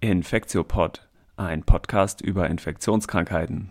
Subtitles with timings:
[0.00, 3.70] Infektiopod, ein Podcast über Infektionskrankheiten.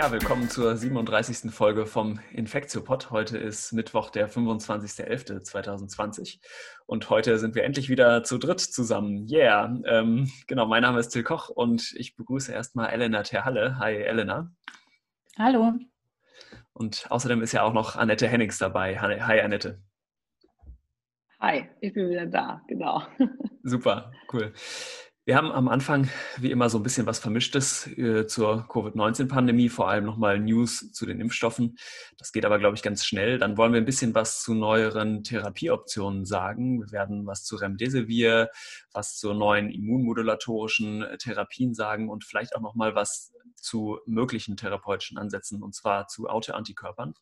[0.00, 1.50] Ja, willkommen zur 37.
[1.50, 3.10] Folge vom Infektiopod.
[3.10, 6.38] Heute ist Mittwoch, der 25.11.2020
[6.86, 9.28] und heute sind wir endlich wieder zu dritt zusammen.
[9.30, 9.78] Yeah!
[9.84, 13.78] Ähm, genau, mein Name ist Till Koch und ich begrüße erstmal Elena Terhalle.
[13.78, 14.50] Hi, Elena.
[15.38, 15.74] Hallo.
[16.72, 18.98] Und außerdem ist ja auch noch Annette Hennings dabei.
[18.98, 19.82] Hi, Annette.
[21.40, 23.02] Hi, ich bin wieder da, genau.
[23.64, 24.54] Super, cool.
[25.30, 26.08] Wir haben am Anfang
[26.38, 31.06] wie immer so ein bisschen was Vermischtes äh, zur Covid-19-Pandemie, vor allem nochmal News zu
[31.06, 31.78] den Impfstoffen.
[32.18, 33.38] Das geht aber, glaube ich, ganz schnell.
[33.38, 36.80] Dann wollen wir ein bisschen was zu neueren Therapieoptionen sagen.
[36.80, 38.50] Wir werden was zu Remdesivir,
[38.92, 45.62] was zu neuen immunmodulatorischen Therapien sagen und vielleicht auch nochmal was zu möglichen therapeutischen Ansätzen,
[45.62, 47.10] und zwar zu Autoantikörpern.
[47.10, 47.14] Ähm,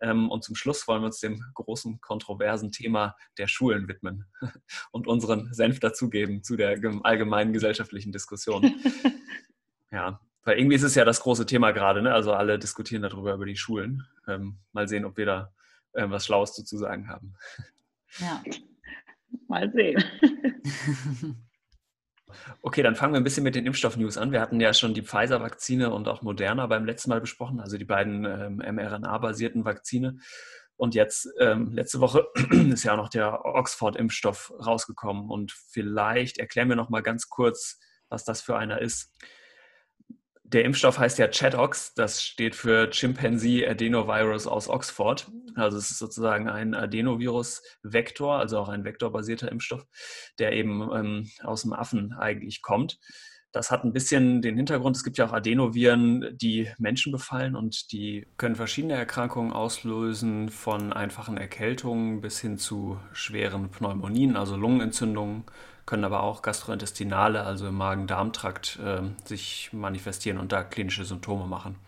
[0.00, 4.24] und zum Schluss wollen wir uns dem großen kontroversen Thema der Schulen widmen
[4.92, 8.74] und unseren Senf dazugeben zu der allgemeinen gesellschaftlichen Diskussion.
[9.90, 12.14] ja, weil irgendwie ist es ja das große Thema gerade, ne?
[12.14, 14.06] Also alle diskutieren darüber über die Schulen.
[14.26, 15.52] Ähm, mal sehen, ob wir da
[15.92, 17.34] äh, was Schlaues zu sagen haben.
[18.18, 18.42] Ja,
[19.48, 20.02] mal sehen.
[22.62, 24.32] Okay, dann fangen wir ein bisschen mit den Impfstoff-News an.
[24.32, 27.84] Wir hatten ja schon die Pfizer-Vakzine und auch Moderna beim letzten Mal besprochen, also die
[27.84, 30.18] beiden ähm, mRNA-basierten Vakzine.
[30.76, 32.26] Und jetzt, ähm, letzte Woche,
[32.72, 35.30] ist ja auch noch der Oxford-Impfstoff rausgekommen.
[35.30, 39.12] Und vielleicht erklären wir noch mal ganz kurz, was das für einer ist.
[40.52, 45.30] Der Impfstoff heißt ja ChAdOx, das steht für Chimpanzee Adenovirus aus Oxford.
[45.54, 49.86] Also es ist sozusagen ein Adenovirus-Vektor, also auch ein vektorbasierter Impfstoff,
[50.40, 52.98] der eben ähm, aus dem Affen eigentlich kommt.
[53.52, 57.92] Das hat ein bisschen den Hintergrund, es gibt ja auch Adenoviren, die Menschen befallen und
[57.92, 65.44] die können verschiedene Erkrankungen auslösen, von einfachen Erkältungen bis hin zu schweren Pneumonien, also Lungenentzündungen
[65.90, 71.80] können aber auch gastrointestinale, also im Magen-Darm-Trakt, äh, sich manifestieren und da klinische Symptome machen.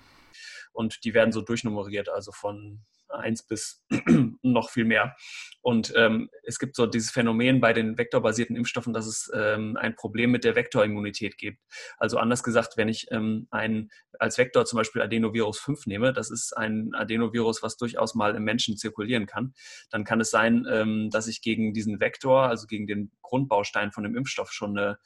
[0.72, 3.84] Und die werden so durchnummeriert, also von 1 bis
[4.42, 5.16] noch viel mehr.
[5.60, 9.94] Und ähm, es gibt so dieses Phänomen bei den vektorbasierten Impfstoffen, dass es ähm, ein
[9.94, 11.58] Problem mit der Vektorimmunität gibt.
[11.98, 16.30] Also anders gesagt, wenn ich ähm, ein, als Vektor zum Beispiel Adenovirus 5 nehme, das
[16.30, 19.54] ist ein Adenovirus, was durchaus mal im Menschen zirkulieren kann,
[19.90, 24.02] dann kann es sein, ähm, dass ich gegen diesen Vektor, also gegen den Grundbaustein von
[24.02, 24.98] dem Impfstoff schon eine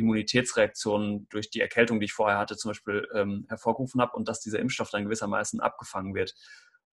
[0.00, 4.40] Immunitätsreaktion durch die Erkältung, die ich vorher hatte, zum Beispiel ähm, hervorgerufen habe und dass
[4.40, 6.34] dieser Impfstoff dann gewissermaßen abgefangen wird.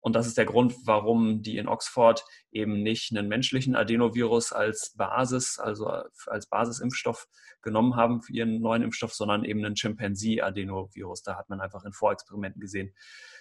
[0.05, 4.93] Und das ist der Grund, warum die in Oxford eben nicht einen menschlichen Adenovirus als
[4.95, 7.27] Basis, also als Basisimpfstoff
[7.63, 11.23] genommen haben für ihren neuen Impfstoff, sondern eben einen Chimpanzee-Adenovirus.
[11.23, 12.93] Da hat man einfach in Vorexperimenten gesehen,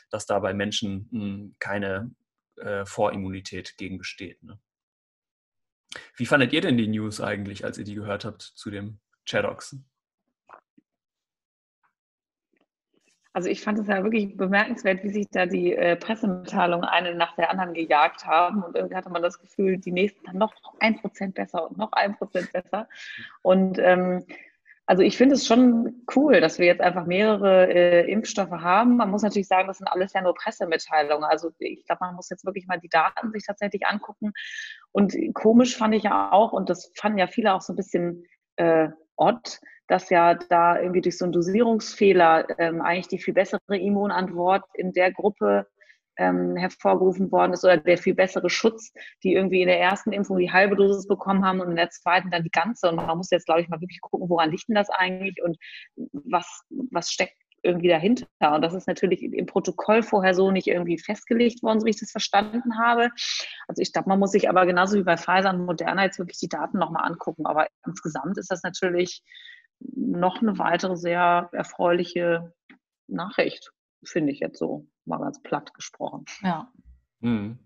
[0.08, 2.14] dass da bei Menschen hm, keine
[2.56, 4.42] äh, Vorimmunität gegen besteht.
[4.42, 4.58] Ne?
[6.16, 9.76] Wie fandet ihr denn die News eigentlich, als ihr die gehört habt zu dem Chadox?
[13.34, 17.34] Also ich fand es ja wirklich bemerkenswert, wie sich da die äh, Pressemitteilungen eine nach
[17.34, 18.62] der anderen gejagt haben.
[18.62, 21.90] Und irgendwie hatte man das Gefühl, die nächsten dann noch ein Prozent besser und noch
[21.92, 22.88] ein Prozent besser.
[23.42, 24.24] Und ähm,
[24.86, 28.98] also ich finde es schon cool, dass wir jetzt einfach mehrere äh, Impfstoffe haben.
[28.98, 31.24] Man muss natürlich sagen, das sind alles ja nur Pressemitteilungen.
[31.24, 34.32] Also ich glaube, man muss jetzt wirklich mal die Daten sich tatsächlich angucken.
[34.92, 38.26] Und komisch fand ich ja auch, und das fanden ja viele auch so ein bisschen
[38.56, 39.58] äh, odd,
[39.88, 44.92] dass ja da irgendwie durch so einen Dosierungsfehler ähm, eigentlich die viel bessere Immunantwort in
[44.92, 45.66] der Gruppe
[46.16, 50.38] ähm, hervorgerufen worden ist oder der viel bessere Schutz, die irgendwie in der ersten Impfung
[50.38, 52.88] die halbe Dosis bekommen haben und in der zweiten dann die ganze.
[52.88, 55.56] Und man muss jetzt, glaube ich, mal wirklich gucken, woran liegt denn das eigentlich und
[56.12, 57.34] was, was steckt
[57.64, 58.26] irgendwie dahinter.
[58.40, 62.00] Und das ist natürlich im Protokoll vorher so nicht irgendwie festgelegt worden, so wie ich
[62.00, 63.08] das verstanden habe.
[63.66, 66.38] Also ich glaube, man muss sich aber genauso wie bei Pfizer und Moderna jetzt wirklich
[66.38, 67.46] die Daten nochmal angucken.
[67.46, 69.22] Aber insgesamt ist das natürlich
[69.80, 72.52] noch eine weitere sehr erfreuliche
[73.06, 73.72] Nachricht,
[74.04, 76.24] finde ich jetzt so, mal ganz platt gesprochen.
[76.42, 76.72] Ja.
[77.20, 77.58] Mhm.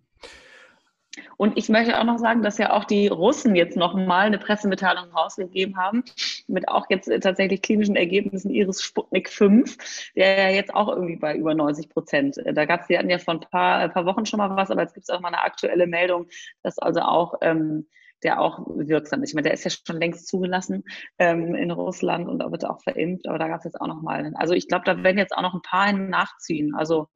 [1.36, 4.38] Und ich möchte auch noch sagen, dass ja auch die Russen jetzt noch mal eine
[4.38, 6.04] Pressemitteilung rausgegeben haben,
[6.46, 11.36] mit auch jetzt tatsächlich klinischen Ergebnissen ihres Sputnik 5, der ja jetzt auch irgendwie bei
[11.36, 12.38] über 90 Prozent.
[12.38, 14.54] Äh, da gab es, die hatten ja vor ein paar, ein paar Wochen schon mal
[14.56, 16.26] was, aber jetzt gibt es auch mal eine aktuelle Meldung,
[16.62, 17.86] dass also auch ähm,
[18.22, 19.30] der auch wirksam ist.
[19.30, 20.84] Ich meine, der ist ja schon längst zugelassen
[21.18, 24.32] ähm, in Russland und wird auch verimpft, aber da gab es jetzt auch noch mal.
[24.34, 26.74] Also ich glaube, da werden jetzt auch noch ein paar nachziehen.
[26.74, 27.08] Also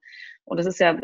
[0.44, 0.98] und das ist ja,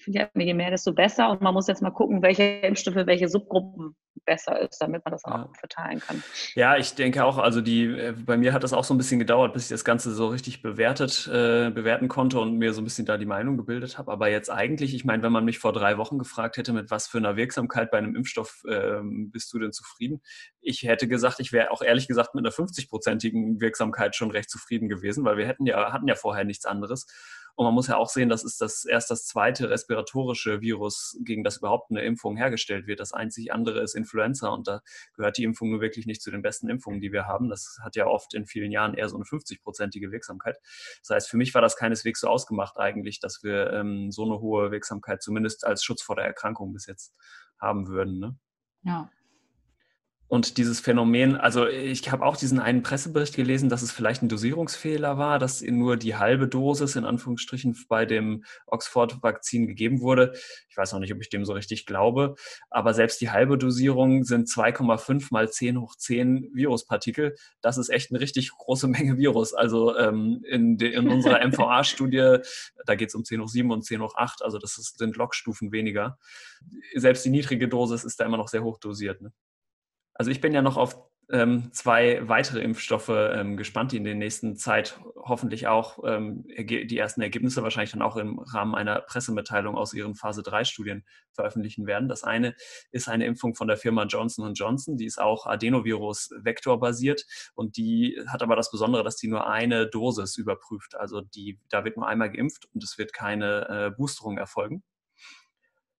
[0.00, 1.30] ich finde ja, je mehr, desto besser.
[1.30, 3.94] Und man muss jetzt mal gucken, welche Impfstoffe welche Subgruppen
[4.24, 5.52] besser ist, damit man das auch ja.
[5.58, 6.22] verteilen kann.
[6.54, 9.18] Ja, ich denke auch, also die, äh, bei mir hat das auch so ein bisschen
[9.18, 12.84] gedauert, bis ich das Ganze so richtig bewertet, äh, bewerten konnte und mir so ein
[12.84, 14.10] bisschen da die Meinung gebildet habe.
[14.10, 17.06] Aber jetzt eigentlich, ich meine, wenn man mich vor drei Wochen gefragt hätte, mit was
[17.06, 20.22] für einer Wirksamkeit bei einem Impfstoff äh, bist du denn zufrieden?
[20.62, 24.88] Ich hätte gesagt, ich wäre auch ehrlich gesagt mit einer 50-prozentigen Wirksamkeit schon recht zufrieden
[24.88, 27.06] gewesen, weil wir hätten ja, hatten ja vorher nichts anderes.
[27.60, 31.44] Und man muss ja auch sehen, das ist das erst das zweite respiratorische Virus, gegen
[31.44, 33.00] das überhaupt eine Impfung hergestellt wird.
[33.00, 34.80] Das einzig andere ist Influenza und da
[35.12, 37.50] gehört die Impfung nur wirklich nicht zu den besten Impfungen, die wir haben.
[37.50, 40.56] Das hat ja oft in vielen Jahren eher so eine 50-prozentige Wirksamkeit.
[41.02, 44.40] Das heißt, für mich war das keineswegs so ausgemacht eigentlich, dass wir ähm, so eine
[44.40, 47.14] hohe Wirksamkeit zumindest als Schutz vor der Erkrankung bis jetzt
[47.60, 48.20] haben würden.
[48.20, 48.38] Ne?
[48.84, 49.10] Ja.
[50.30, 54.28] Und dieses Phänomen, also ich habe auch diesen einen Pressebericht gelesen, dass es vielleicht ein
[54.28, 60.32] Dosierungsfehler war, dass nur die halbe Dosis in Anführungsstrichen bei dem Oxford-Vakzin gegeben wurde.
[60.68, 62.36] Ich weiß noch nicht, ob ich dem so richtig glaube,
[62.70, 67.34] aber selbst die halbe Dosierung sind 2,5 mal 10 hoch 10 Viruspartikel.
[67.60, 69.52] Das ist echt eine richtig große Menge Virus.
[69.52, 72.36] Also ähm, in, de, in unserer MVA-Studie,
[72.86, 75.16] da geht es um 10 hoch 7 und 10 hoch 8, also das ist, sind
[75.16, 76.18] Logstufen weniger.
[76.94, 79.22] Selbst die niedrige Dosis ist da immer noch sehr hoch dosiert.
[79.22, 79.32] Ne?
[80.20, 84.14] Also ich bin ja noch auf ähm, zwei weitere Impfstoffe ähm, gespannt, die in der
[84.14, 89.78] nächsten Zeit hoffentlich auch ähm, die ersten Ergebnisse wahrscheinlich dann auch im Rahmen einer Pressemitteilung
[89.78, 92.06] aus ihren Phase 3 Studien veröffentlichen werden.
[92.06, 92.54] Das eine
[92.90, 97.24] ist eine Impfung von der Firma Johnson Johnson, die ist auch Adenovirus vektorbasiert
[97.54, 100.96] und die hat aber das Besondere, dass die nur eine Dosis überprüft.
[100.96, 104.82] Also die, da wird nur einmal geimpft und es wird keine äh, Boosterung erfolgen.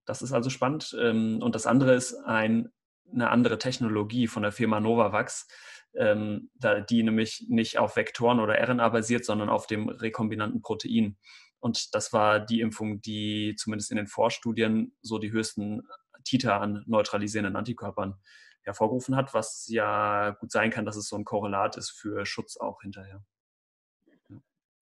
[0.06, 0.96] Das ist also spannend.
[1.00, 2.72] Ähm, und das andere ist ein
[3.14, 5.48] eine andere Technologie von der Firma Novavax,
[5.96, 6.50] ähm,
[6.90, 11.18] die nämlich nicht auf Vektoren oder RNA basiert, sondern auf dem rekombinanten Protein.
[11.60, 15.82] Und das war die Impfung, die zumindest in den Vorstudien so die höchsten
[16.24, 18.16] Titer an neutralisierenden Antikörpern
[18.64, 22.58] hervorgerufen hat, was ja gut sein kann, dass es so ein Korrelat ist für Schutz
[22.58, 23.24] auch hinterher.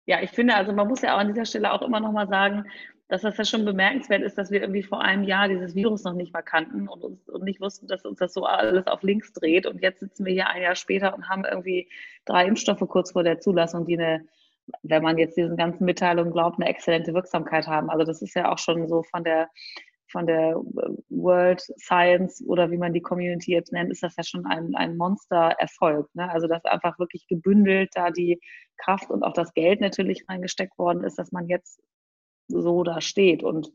[0.08, 2.28] Ja, ich finde, also man muss ja auch an dieser Stelle auch immer noch mal
[2.28, 2.66] sagen,
[3.08, 6.14] dass das ja schon bemerkenswert ist, dass wir irgendwie vor einem Jahr dieses Virus noch
[6.14, 9.32] nicht mal kannten und, uns, und nicht wussten, dass uns das so alles auf links
[9.34, 9.68] dreht.
[9.68, 11.88] Und jetzt sitzen wir hier ein Jahr später und haben irgendwie
[12.26, 14.26] drei Impfstoffe kurz vor der Zulassung, die eine,
[14.82, 17.92] wenn man jetzt diesen ganzen Mitteilungen glaubt, eine exzellente Wirksamkeit haben.
[17.92, 19.50] Also das ist ja auch schon so von der
[20.12, 20.56] von der
[21.10, 24.96] World Science oder wie man die Community jetzt nennt, ist das ja schon ein, ein
[24.96, 26.08] Monster-Erfolg.
[26.14, 26.30] Ne?
[26.32, 28.40] Also dass einfach wirklich gebündelt da die
[28.78, 31.82] Kraft und auch das Geld natürlich reingesteckt worden ist, dass man jetzt
[32.48, 33.72] so da steht und,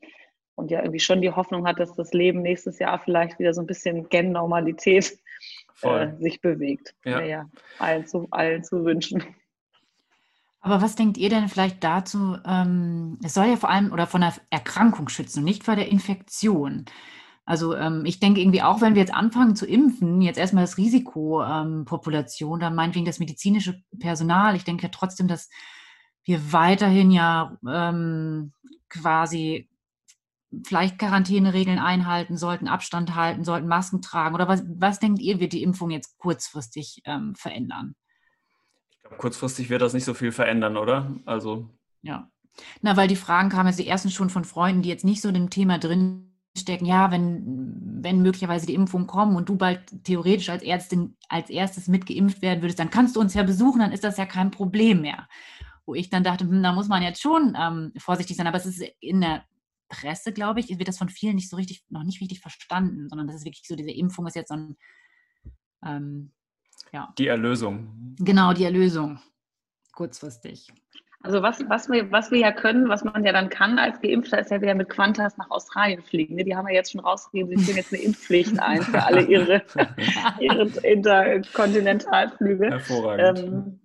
[0.55, 3.61] und ja irgendwie schon die Hoffnung hat, dass das Leben nächstes Jahr vielleicht wieder so
[3.61, 5.19] ein bisschen Gen-Normalität
[5.83, 6.95] äh, sich bewegt.
[7.05, 7.23] Ja.
[7.23, 9.23] ja, allen, zu, allen zu wünschen.
[10.61, 12.37] Aber was denkt ihr denn vielleicht dazu?
[12.45, 15.89] Ähm, es soll ja vor allem oder von der Erkrankung schützen und nicht vor der
[15.89, 16.85] Infektion.
[17.47, 20.77] Also ähm, ich denke irgendwie auch, wenn wir jetzt anfangen zu impfen, jetzt erstmal das
[20.77, 24.55] Risikopopulation, ähm, dann meinetwegen das medizinische Personal.
[24.55, 25.49] Ich denke ja trotzdem, dass
[26.25, 28.53] wir weiterhin ja ähm,
[28.89, 29.69] quasi
[30.65, 34.35] vielleicht Quarantäneregeln einhalten sollten, Abstand halten sollten, Masken tragen?
[34.35, 37.95] Oder was, was denkt ihr, wird die Impfung jetzt kurzfristig ähm, verändern?
[38.91, 41.15] Ich glaube, kurzfristig wird das nicht so viel verändern, oder?
[41.25, 41.69] Also.
[42.03, 42.29] Ja.
[42.83, 45.29] Na, weil die Fragen kamen jetzt die ersten schon von Freunden, die jetzt nicht so
[45.29, 46.27] in dem Thema drin
[46.59, 51.49] stecken, ja, wenn, wenn möglicherweise die Impfungen kommen und du bald theoretisch als Ärztin als
[51.49, 54.51] erstes mitgeimpft werden würdest, dann kannst du uns ja besuchen, dann ist das ja kein
[54.51, 55.29] Problem mehr
[55.87, 58.47] wo ich dann dachte, hm, da muss man jetzt schon ähm, vorsichtig sein.
[58.47, 59.45] Aber es ist in der
[59.89, 63.27] Presse, glaube ich, wird das von vielen nicht so richtig, noch nicht richtig verstanden, sondern
[63.27, 64.77] das ist wirklich so, diese Impfung ist jetzt so ein,
[65.85, 66.33] ähm,
[66.93, 67.13] ja.
[67.19, 68.17] Die Erlösung.
[68.19, 69.21] Genau, die Erlösung.
[69.93, 70.69] Kurzfristig.
[71.23, 74.39] Also was, was, wir, was wir ja können, was man ja dann kann als Geimpfter,
[74.39, 76.37] ist ja wieder mit Qantas nach Australien fliegen.
[76.37, 76.45] Ne?
[76.45, 79.63] Die haben ja jetzt schon rausgegeben, sie führen jetzt eine Impfpflicht ein für alle ihre,
[80.41, 82.71] ihre Interkontinentalflüge.
[82.71, 83.39] Hervorragend.
[83.39, 83.80] Ähm,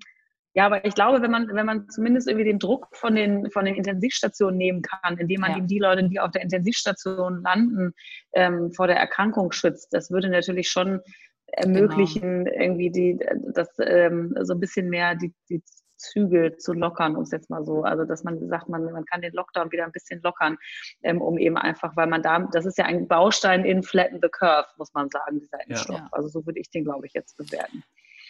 [0.55, 3.65] ja, aber ich glaube, wenn man, wenn man zumindest irgendwie den Druck von den, von
[3.65, 5.57] den Intensivstationen nehmen kann, indem man ja.
[5.57, 7.93] eben die Leute, die auf der Intensivstation landen,
[8.33, 11.01] ähm, vor der Erkrankung schützt, das würde natürlich schon
[11.47, 12.57] ermöglichen, genau.
[12.57, 13.19] irgendwie die,
[13.53, 15.61] das ähm, so ein bisschen mehr die, die
[15.97, 17.83] Zügel zu lockern, um es jetzt mal so.
[17.83, 20.57] Also, dass man sagt, man, man kann den Lockdown wieder ein bisschen lockern,
[21.03, 24.29] ähm, um eben einfach, weil man da, das ist ja ein Baustein in Flatten the
[24.29, 25.97] Curve, muss man sagen, dieser Impfstoff.
[25.97, 26.09] Ja.
[26.13, 27.83] Also, so würde ich den, glaube ich, jetzt bewerten.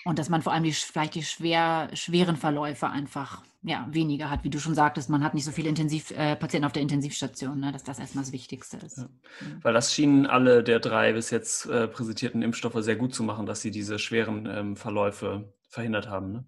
[0.06, 4.44] Und dass man vor allem die, vielleicht die schwer, schweren Verläufe einfach ja, weniger hat,
[4.44, 7.72] wie du schon sagtest, man hat nicht so viele Intensivpatienten äh, auf der Intensivstation, ne,
[7.72, 9.00] dass das erstmal das Wichtigste ist.
[9.00, 9.06] Ja.
[9.06, 9.64] Mhm.
[9.64, 13.48] Weil das schienen alle der drei bis jetzt äh, präsentierten Impfstoffe sehr gut zu machen,
[13.48, 16.32] dass sie diese schweren ähm, Verläufe verhindert haben.
[16.32, 16.46] Ne?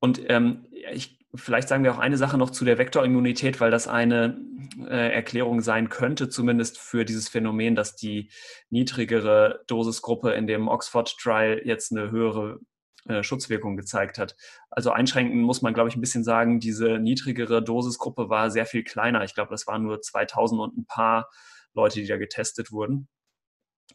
[0.00, 3.86] Und ähm, ich Vielleicht sagen wir auch eine Sache noch zu der Vektorimmunität, weil das
[3.86, 4.40] eine
[4.88, 8.30] äh, Erklärung sein könnte, zumindest für dieses Phänomen, dass die
[8.70, 12.60] niedrigere Dosisgruppe in dem Oxford Trial jetzt eine höhere
[13.08, 14.36] äh, Schutzwirkung gezeigt hat.
[14.70, 18.84] Also einschränken muss man, glaube ich, ein bisschen sagen, diese niedrigere Dosisgruppe war sehr viel
[18.84, 19.24] kleiner.
[19.24, 21.28] Ich glaube, das waren nur 2000 und ein paar
[21.74, 23.08] Leute, die da getestet wurden.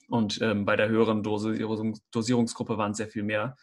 [0.07, 3.55] Und ähm, bei der höheren Dosierungs Dosierungsgruppe waren es sehr viel mehr.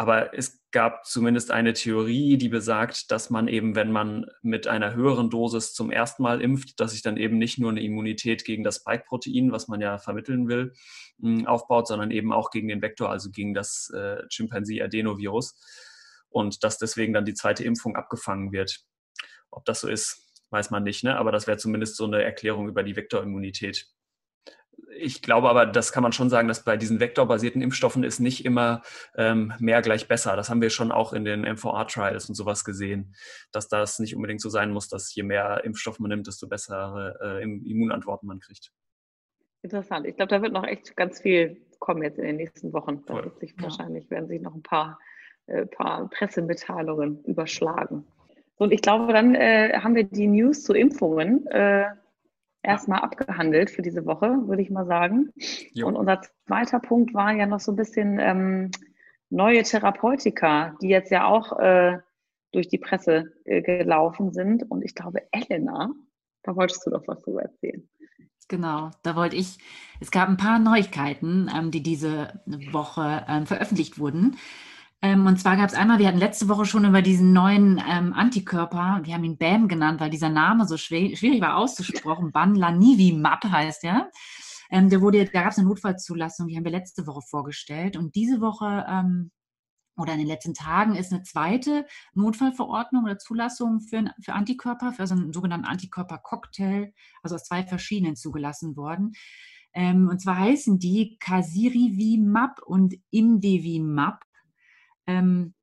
[0.00, 4.94] Aber es gab zumindest eine Theorie, die besagt, dass man eben, wenn man mit einer
[4.94, 8.64] höheren Dosis zum ersten Mal impft, dass sich dann eben nicht nur eine Immunität gegen
[8.64, 10.72] das Spike-Protein, was man ja vermitteln will,
[11.20, 15.60] hm, aufbaut, sondern eben auch gegen den Vektor, also gegen das äh, Chimpanzee-Adenovirus.
[16.30, 18.80] Und dass deswegen dann die zweite Impfung abgefangen wird.
[19.50, 20.16] Ob das so ist,
[20.48, 21.18] weiß man nicht, ne?
[21.18, 23.86] aber das wäre zumindest so eine Erklärung über die Vektorimmunität
[24.96, 28.44] ich glaube aber, das kann man schon sagen, dass bei diesen vektorbasierten Impfstoffen ist nicht
[28.44, 28.82] immer
[29.16, 30.36] ähm, mehr gleich besser.
[30.36, 33.14] Das haben wir schon auch in den MVR-Trials und sowas gesehen,
[33.52, 37.18] dass das nicht unbedingt so sein muss, dass je mehr Impfstoff man nimmt, desto bessere
[37.22, 38.72] äh, Immunantworten man kriegt.
[39.62, 40.06] Interessant.
[40.06, 43.02] Ich glaube, da wird noch echt ganz viel kommen jetzt in den nächsten Wochen.
[43.06, 43.64] Da wird sich ja.
[43.64, 44.98] wahrscheinlich werden sich noch ein paar,
[45.46, 48.06] äh, paar Pressemitteilungen überschlagen.
[48.56, 51.86] Und ich glaube, dann äh, haben wir die News zu Impfungen äh,
[52.62, 55.32] erstmal abgehandelt für diese Woche, würde ich mal sagen.
[55.72, 55.86] Jo.
[55.86, 58.70] Und unser zweiter Punkt war ja noch so ein bisschen ähm,
[59.30, 61.98] neue Therapeutika, die jetzt ja auch äh,
[62.52, 64.70] durch die Presse äh, gelaufen sind.
[64.70, 65.90] Und ich glaube, Elena,
[66.42, 67.88] da wolltest du doch was drüber erzählen.
[68.48, 69.58] Genau, da wollte ich,
[70.00, 74.36] es gab ein paar Neuigkeiten, ähm, die diese Woche ähm, veröffentlicht wurden.
[75.02, 78.12] Ähm, und zwar gab es einmal, wir hatten letzte Woche schon über diesen neuen ähm,
[78.12, 82.32] Antikörper, wir haben ihn BAM genannt, weil dieser Name so schwer, schwierig war auszusprochen.
[82.32, 84.10] Banlanivimab heißt der.
[84.70, 87.96] Ähm, der wurde, da gab es eine Notfallzulassung, die haben wir letzte Woche vorgestellt.
[87.96, 89.30] Und diese Woche ähm,
[89.96, 95.06] oder in den letzten Tagen ist eine zweite Notfallverordnung oder Zulassung für, für Antikörper, für
[95.06, 96.92] so einen sogenannten Antikörpercocktail,
[97.22, 99.12] also aus zwei verschiedenen zugelassen worden.
[99.72, 104.24] Ähm, und zwar heißen die Casirivimab und Imdevimab.
[105.06, 105.54] Ähm,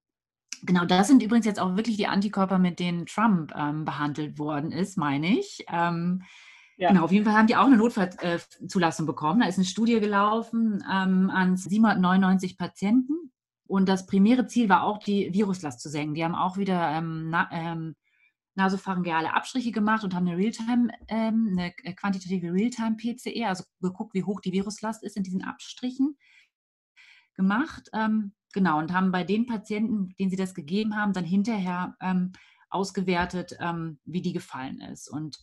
[0.63, 4.72] genau, das sind übrigens jetzt auch wirklich die Antikörper, mit denen Trump ähm, behandelt worden
[4.72, 5.65] ist, meine ich.
[5.70, 6.24] Ähm,
[6.77, 6.89] ja.
[6.89, 9.39] Genau, auf jeden Fall haben die auch eine Notfallzulassung äh, bekommen.
[9.39, 13.32] Da ist eine Studie gelaufen ähm, an 799 Patienten.
[13.65, 16.13] Und das primäre Ziel war auch, die Viruslast zu senken.
[16.13, 17.96] Die haben auch wieder ähm, na, ähm,
[18.56, 24.39] nasopharyngeale Abstriche gemacht und haben eine Realtime, ähm, eine quantitative Realtime-PCR, also geguckt, wie hoch
[24.41, 26.17] die Viruslast ist in diesen Abstrichen
[27.36, 27.89] gemacht.
[27.94, 32.31] Ähm, Genau, und haben bei den Patienten, denen sie das gegeben haben, dann hinterher ähm,
[32.69, 35.09] ausgewertet, ähm, wie die gefallen ist.
[35.09, 35.39] Und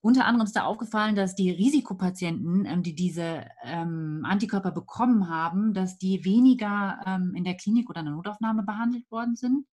[0.00, 5.74] unter anderem ist da aufgefallen, dass die Risikopatienten, ähm, die diese ähm, Antikörper bekommen haben,
[5.74, 9.66] dass die weniger ähm, in der Klinik oder in der Notaufnahme behandelt worden sind.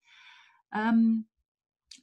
[0.71, 1.25] Ähm,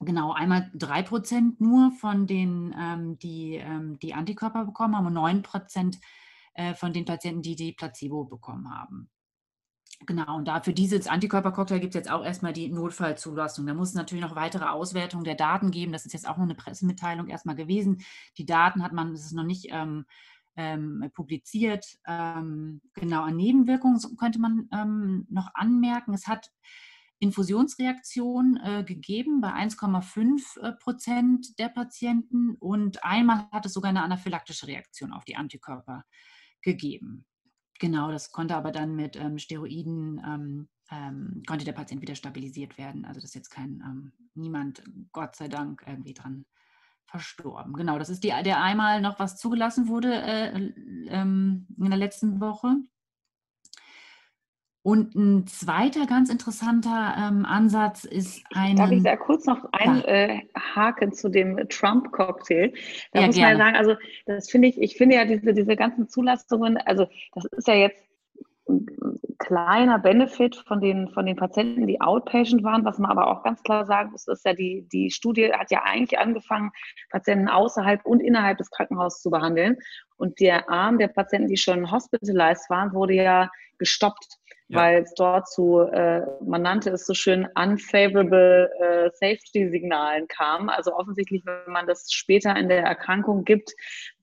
[0.00, 3.62] genau, einmal drei Prozent nur von denen, die
[4.02, 5.98] die Antikörper bekommen haben und neun Prozent
[6.54, 9.08] äh, von den Patienten, die die Placebo bekommen haben.
[10.04, 13.66] Genau, und da für dieses Antikörpercocktail gibt es jetzt auch erstmal die Notfallzulassung.
[13.66, 15.92] Da muss es natürlich noch weitere Auswertungen der Daten geben.
[15.92, 18.02] Das ist jetzt auch nur eine Pressemitteilung erstmal gewesen.
[18.36, 20.04] Die Daten hat man, es ist noch nicht ähm,
[20.56, 21.86] ähm, publiziert.
[22.06, 26.12] Ähm, genau, an Nebenwirkungen könnte man ähm, noch anmerken.
[26.12, 26.50] Es hat
[27.18, 34.02] Infusionsreaktion äh, gegeben bei 1,5 äh, Prozent der Patienten und einmal hat es sogar eine
[34.02, 36.04] anaphylaktische Reaktion auf die Antikörper
[36.60, 37.24] gegeben.
[37.78, 42.78] Genau, das konnte aber dann mit ähm, Steroiden, ähm, ähm, konnte der Patient wieder stabilisiert
[42.78, 43.04] werden.
[43.04, 46.46] Also das ist jetzt kein, ähm, niemand, Gott sei Dank, irgendwie dran
[47.06, 47.74] verstorben.
[47.74, 50.72] Genau, das ist die, der einmal noch was zugelassen wurde äh,
[51.08, 52.76] ähm, in der letzten Woche.
[54.86, 58.76] Und ein zweiter ganz interessanter ähm, Ansatz ist ein.
[58.76, 61.08] Darf ich da kurz noch einhaken ja.
[61.08, 62.72] äh, zu dem Trump-Cocktail?
[63.10, 65.74] Da ja, muss man ja sagen, also das finde ich, ich finde ja diese, diese
[65.74, 68.00] ganzen Zulassungen, also das ist ja jetzt
[68.68, 68.86] ein
[69.38, 73.64] kleiner Benefit von den, von den Patienten, die Outpatient waren, was man aber auch ganz
[73.64, 76.70] klar sagen muss, ist ja die, die Studie hat ja eigentlich angefangen,
[77.10, 79.78] Patienten außerhalb und innerhalb des Krankenhauses zu behandeln.
[80.16, 84.80] Und der Arm der Patienten, die schon hospitalized waren, wurde ja gestoppt ja.
[84.80, 90.68] weil es dort zu, äh, man nannte es so schön, unfavorable äh, Safety-Signalen kam.
[90.68, 93.72] Also offensichtlich, wenn man das später in der Erkrankung gibt,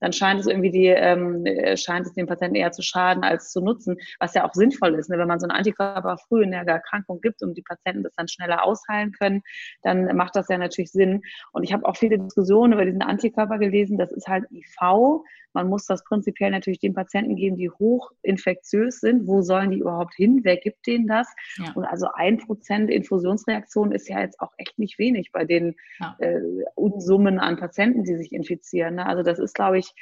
[0.03, 3.51] dann scheint es irgendwie die, ähm, äh, scheint es dem Patienten eher zu schaden als
[3.51, 5.10] zu nutzen, was ja auch sinnvoll ist.
[5.10, 5.17] Ne?
[5.17, 8.27] Wenn man so einen Antikörper früh in der Erkrankung gibt und die Patienten das dann
[8.27, 9.43] schneller ausheilen können,
[9.83, 11.22] dann macht das ja natürlich Sinn.
[11.51, 13.98] Und ich habe auch viele Diskussionen über diesen Antikörper gelesen.
[13.98, 15.22] Das ist halt IV.
[15.55, 19.27] Man muss das prinzipiell natürlich den Patienten geben, die hochinfektiös sind.
[19.27, 20.24] Wo sollen die überhaupt hin?
[20.24, 20.41] hin?
[20.43, 21.27] Wer gibt denen das?
[21.57, 21.72] Ja.
[21.75, 26.15] Und also ein Prozent Infusionsreaktion ist ja jetzt auch echt nicht wenig bei den ja.
[26.19, 26.39] äh,
[26.75, 28.95] Unsummen an Patienten, die sich infizieren.
[28.95, 29.05] Ne?
[29.05, 29.92] Also das ist, glaube ich,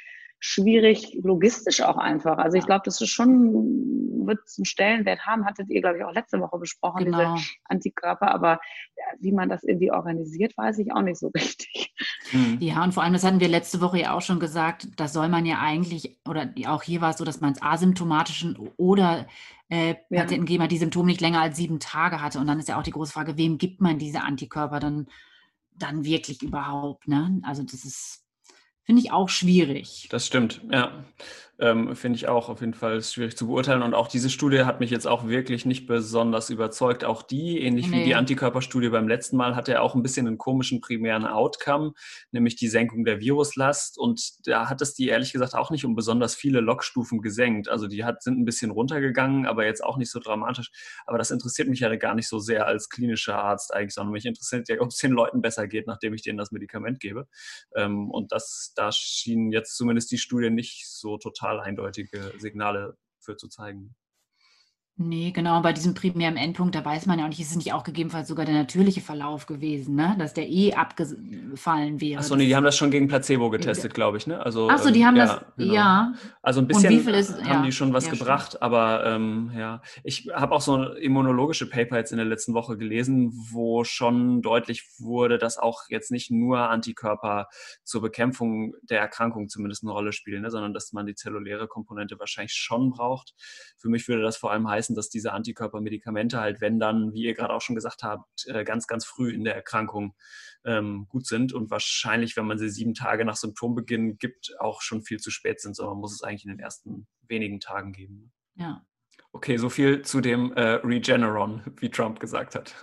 [0.44, 2.38] schwierig logistisch auch einfach.
[2.38, 6.12] Also ich glaube, das ist schon, wird einen Stellenwert haben, hattet ihr, glaube ich, auch
[6.12, 7.36] letzte Woche besprochen, genau.
[7.36, 8.58] diese Antikörper, aber
[9.20, 11.94] wie man das irgendwie organisiert, weiß ich auch nicht so richtig.
[12.30, 12.58] Hm.
[12.60, 15.28] Ja, und vor allem, das hatten wir letzte Woche ja auch schon gesagt, da soll
[15.28, 19.28] man ja eigentlich, oder auch hier war es so, dass man es asymptomatischen oder
[19.68, 20.22] äh, ja.
[20.22, 22.40] Patienten geben hat, die Symptome nicht länger als sieben Tage hatte.
[22.40, 25.06] Und dann ist ja auch die große Frage, wem gibt man diese Antikörper dann,
[25.76, 27.06] dann wirklich überhaupt?
[27.06, 27.40] Ne?
[27.44, 28.21] Also das ist
[28.84, 30.08] Finde ich auch schwierig.
[30.10, 31.04] Das stimmt, ja.
[31.62, 33.82] Ähm, Finde ich auch auf jeden Fall schwierig zu beurteilen.
[33.82, 37.04] Und auch diese Studie hat mich jetzt auch wirklich nicht besonders überzeugt.
[37.04, 38.00] Auch die, ähnlich nee.
[38.00, 41.92] wie die Antikörperstudie beim letzten Mal, hatte ja auch ein bisschen einen komischen primären Outcome,
[42.32, 43.96] nämlich die Senkung der Viruslast.
[43.96, 47.68] Und da hat es die ehrlich gesagt auch nicht um besonders viele Logstufen gesenkt.
[47.68, 50.72] Also die hat, sind ein bisschen runtergegangen, aber jetzt auch nicht so dramatisch.
[51.06, 54.26] Aber das interessiert mich ja gar nicht so sehr als klinischer Arzt eigentlich, sondern mich
[54.26, 57.28] interessiert ja, ob es den Leuten besser geht, nachdem ich denen das Medikament gebe.
[57.76, 62.96] Ähm, und das, da schien jetzt zumindest die Studie nicht so total total eindeutige Signale
[63.20, 63.94] für zu zeigen.
[64.96, 67.72] Nee, genau, bei diesem primären Endpunkt, da weiß man ja auch nicht, ist es nicht
[67.72, 70.14] auch gegebenenfalls sogar der natürliche Verlauf gewesen, ne?
[70.18, 72.20] dass der eh abgefallen wäre.
[72.20, 74.26] Achso, nee, die haben das schon gegen Placebo getestet, glaube ich.
[74.26, 74.38] Ne?
[74.44, 75.74] Also, Achso, die haben ja, das, genau.
[75.74, 76.14] ja.
[76.42, 78.62] Also ein bisschen ist, haben ja, die schon was ja, gebracht, schon.
[78.62, 83.32] aber ähm, ja, ich habe auch so immunologische Paper jetzt in der letzten Woche gelesen,
[83.50, 87.48] wo schon deutlich wurde, dass auch jetzt nicht nur Antikörper
[87.82, 90.50] zur Bekämpfung der Erkrankung zumindest eine Rolle spielen, ne?
[90.50, 93.32] sondern dass man die zelluläre Komponente wahrscheinlich schon braucht.
[93.78, 97.22] Für mich würde das vor allem heißen, heißen, dass diese Antikörpermedikamente halt, wenn dann, wie
[97.22, 100.14] ihr gerade auch schon gesagt habt, äh, ganz, ganz früh in der Erkrankung
[100.64, 105.02] ähm, gut sind und wahrscheinlich, wenn man sie sieben Tage nach Symptombeginn gibt, auch schon
[105.02, 108.32] viel zu spät sind, sondern man muss es eigentlich in den ersten wenigen Tagen geben.
[108.56, 108.84] Ja.
[109.32, 112.74] Okay, so viel zu dem äh, Regeneron, wie Trump gesagt hat.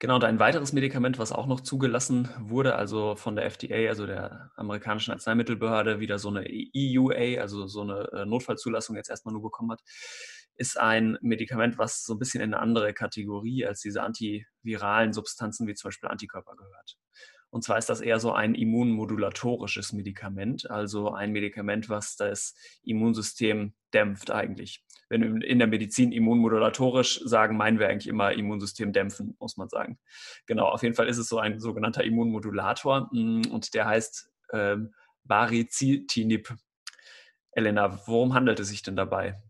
[0.00, 4.06] Genau, und ein weiteres Medikament, was auch noch zugelassen wurde, also von der FDA, also
[4.06, 9.42] der amerikanischen Arzneimittelbehörde, wieder so eine EUA, also so eine äh, Notfallzulassung jetzt erstmal nur
[9.42, 9.82] bekommen hat,
[10.56, 15.66] ist ein Medikament, was so ein bisschen in eine andere Kategorie als diese antiviralen Substanzen
[15.66, 16.96] wie zum Beispiel Antikörper gehört.
[17.50, 23.74] Und zwar ist das eher so ein immunmodulatorisches Medikament, also ein Medikament, was das Immunsystem
[23.92, 24.84] dämpft eigentlich.
[25.08, 29.68] Wenn wir in der Medizin immunmodulatorisch sagen, meinen wir eigentlich immer Immunsystem dämpfen, muss man
[29.68, 29.98] sagen.
[30.46, 34.94] Genau, auf jeden Fall ist es so ein sogenannter Immunmodulator mm, und der heißt ähm,
[35.24, 36.54] Baricitinib.
[37.52, 39.40] Elena, worum handelt es sich denn dabei?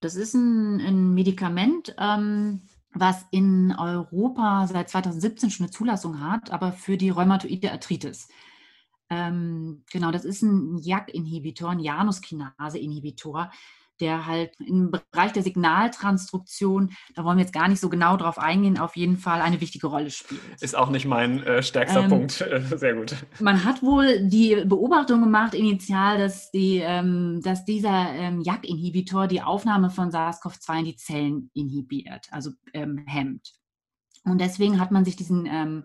[0.00, 6.50] Das ist ein, ein Medikament, ähm, was in Europa seit 2017 schon eine Zulassung hat,
[6.50, 8.28] aber für die rheumatoide Arthritis.
[9.10, 13.50] Ähm, genau, das ist ein JAK-Inhibitor, ein Januskinase-Inhibitor,
[14.00, 18.38] der halt im Bereich der Signaltransduktion, da wollen wir jetzt gar nicht so genau drauf
[18.38, 20.40] eingehen, auf jeden Fall eine wichtige Rolle spielt.
[20.60, 22.32] Ist auch nicht mein äh, stärkster ähm, Punkt.
[22.32, 23.16] Sehr gut.
[23.40, 29.42] Man hat wohl die Beobachtung gemacht initial, dass, die, ähm, dass dieser ähm, JAK-Inhibitor die
[29.42, 33.52] Aufnahme von SARS-CoV-2 in die Zellen inhibiert, also ähm, hemmt.
[34.24, 35.84] Und deswegen hat man sich diesen ähm,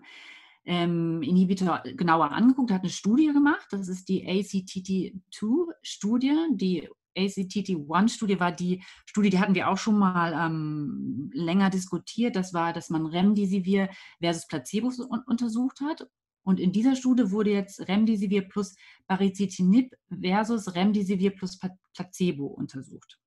[0.66, 3.66] ähm, Inhibitor genauer angeguckt, hat eine Studie gemacht.
[3.70, 6.36] Das ist die ACTT2-Studie.
[6.52, 12.36] Die ACTT1-Studie war die Studie, die hatten wir auch schon mal ähm, länger diskutiert.
[12.36, 13.88] Das war, dass man Remdesivir
[14.20, 14.90] versus Placebo
[15.26, 16.06] untersucht hat.
[16.42, 21.58] Und in dieser Studie wurde jetzt Remdesivir plus Baricitinib versus Remdesivir plus
[21.94, 23.18] Placebo untersucht.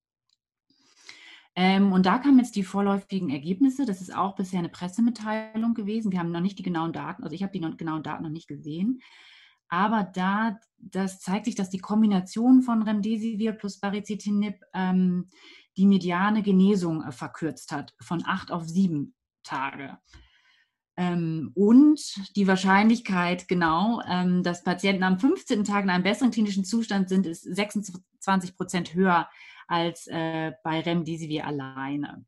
[1.56, 3.86] Ähm, und da kamen jetzt die vorläufigen Ergebnisse.
[3.86, 6.12] Das ist auch bisher eine Pressemitteilung gewesen.
[6.12, 8.47] Wir haben noch nicht die genauen Daten, also ich habe die genauen Daten noch nicht
[8.47, 9.02] gesehen.
[9.70, 15.30] Aber da, das zeigt sich, dass die Kombination von Remdesivir plus Baricitinib ähm,
[15.76, 19.98] die mediane Genesung äh, verkürzt hat von acht auf sieben Tage.
[20.98, 22.02] Ähm, und
[22.36, 25.64] die Wahrscheinlichkeit, genau, ähm, dass Patienten am 15.
[25.64, 29.30] Tag in einem besseren klinischen Zustand sind, ist 26 Prozent höher
[29.68, 32.26] als äh, bei Remdesivir alleine.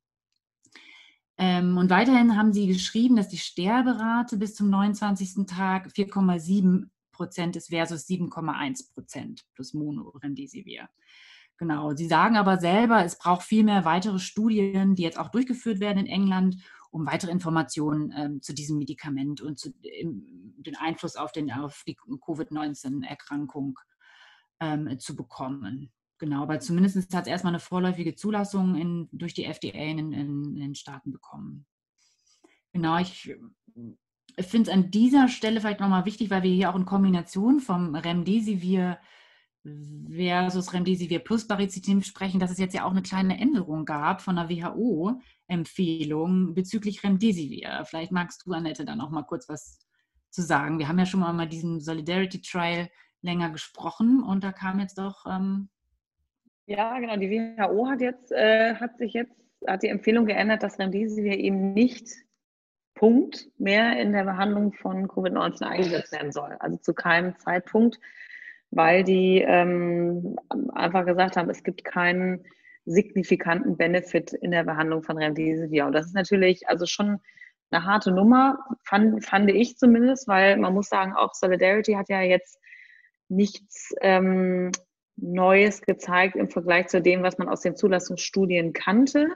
[1.40, 5.48] Ähm, und weiterhin haben sie geschrieben, dass die Sterberate bis zum 29.
[5.48, 10.88] Tag 4,7 Prozent ist versus 7,1 Prozent plus Monoremdesivir.
[11.58, 11.94] Genau.
[11.94, 16.06] Sie sagen aber selber, es braucht viel mehr weitere Studien, die jetzt auch durchgeführt werden
[16.06, 16.56] in England,
[16.92, 21.84] um weitere Informationen ähm, zu diesem Medikament und zu im, den Einfluss auf, den, auf
[21.86, 23.78] die Covid-19-Erkrankung
[24.62, 25.92] ähm, zu bekommen.
[26.18, 30.14] Genau, aber zumindest hat es erstmal eine vorläufige Zulassung in, durch die FDA in, in,
[30.14, 31.66] in den Staaten bekommen.
[32.72, 33.36] Genau, ich,
[34.46, 37.96] finde es an dieser Stelle vielleicht nochmal wichtig, weil wir hier auch in Kombination vom
[37.96, 39.00] Remdesivir
[39.64, 44.38] versus Remdesivir plus Baricitinib sprechen, dass es jetzt ja auch eine kleine Änderung gab von
[44.38, 47.84] der WHO-Empfehlung bezüglich Remdesivir.
[47.86, 49.80] Vielleicht magst du, Annette, da noch mal kurz was
[50.30, 50.80] zu sagen.
[50.80, 52.90] Wir haben ja schon mal mal diesen Solidarity Trial
[53.22, 55.70] länger gesprochen und da kam jetzt doch ähm
[56.66, 57.18] ja, genau.
[57.18, 61.74] Die WHO hat jetzt äh, hat sich jetzt hat die Empfehlung geändert, dass Remdesivir eben
[61.74, 62.08] nicht
[63.00, 66.56] Punkt mehr in der Behandlung von Covid-19 eingesetzt werden soll.
[66.60, 68.00] Also zu keinem Zeitpunkt
[68.72, 70.36] weil die ähm,
[70.74, 72.46] einfach gesagt haben, es gibt keinen
[72.86, 75.86] signifikanten Benefit in der Behandlung von Remdesivir.
[75.86, 77.20] Und das ist natürlich also schon
[77.72, 82.22] eine harte Nummer, fand, fand ich zumindest, weil man muss sagen, auch Solidarity hat ja
[82.22, 82.60] jetzt
[83.28, 84.72] nichts ähm,
[85.18, 89.36] Neues gezeigt im Vergleich zu dem, was man aus den Zulassungsstudien kannte.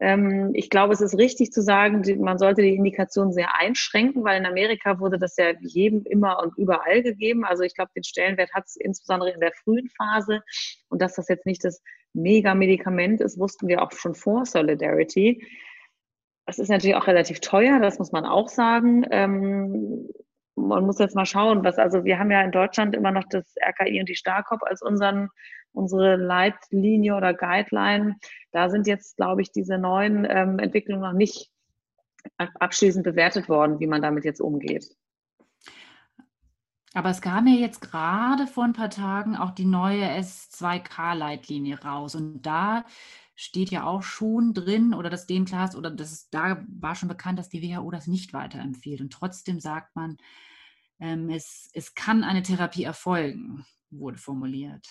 [0.00, 4.38] Ähm, ich glaube, es ist richtig zu sagen, man sollte die Indikation sehr einschränken, weil
[4.38, 7.44] in Amerika wurde das ja jedem immer und überall gegeben.
[7.44, 10.42] Also ich glaube, den Stellenwert hat es insbesondere in der frühen Phase.
[10.88, 11.82] Und dass das jetzt nicht das
[12.14, 15.46] Mega-Medikament ist, wussten wir auch schon vor Solidarity.
[16.46, 19.06] Es ist natürlich auch relativ teuer, das muss man auch sagen.
[19.10, 20.08] Ähm,
[20.56, 23.54] man muss jetzt mal schauen, was, also wir haben ja in Deutschland immer noch das
[23.56, 25.28] RKI und die Starkop als unseren
[25.72, 28.16] unsere Leitlinie oder Guideline.
[28.50, 31.50] Da sind jetzt, glaube ich, diese neuen ähm, Entwicklungen noch nicht
[32.36, 34.96] abschließend bewertet worden, wie man damit jetzt umgeht.
[36.94, 42.14] Aber es kam ja jetzt gerade vor ein paar Tagen auch die neue S2K-Leitlinie raus.
[42.14, 42.84] Und da
[43.34, 47.38] steht ja auch schon drin, oder das D-Class, oder das ist, da war schon bekannt,
[47.38, 49.00] dass die WHO das nicht weiterempfiehlt.
[49.00, 50.18] Und trotzdem sagt man,
[51.00, 54.86] ähm, es, es kann eine Therapie erfolgen, wurde formuliert.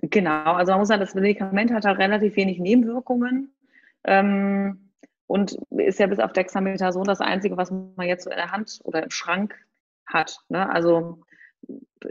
[0.00, 3.52] Genau, also man muss sagen, das Medikament hat auch relativ wenig Nebenwirkungen
[4.04, 4.92] ähm,
[5.26, 8.80] und ist ja bis auf Dexamethason das Einzige, was man jetzt so in der Hand
[8.84, 9.56] oder im Schrank
[10.06, 10.38] hat.
[10.48, 10.70] Ne?
[10.70, 11.20] Also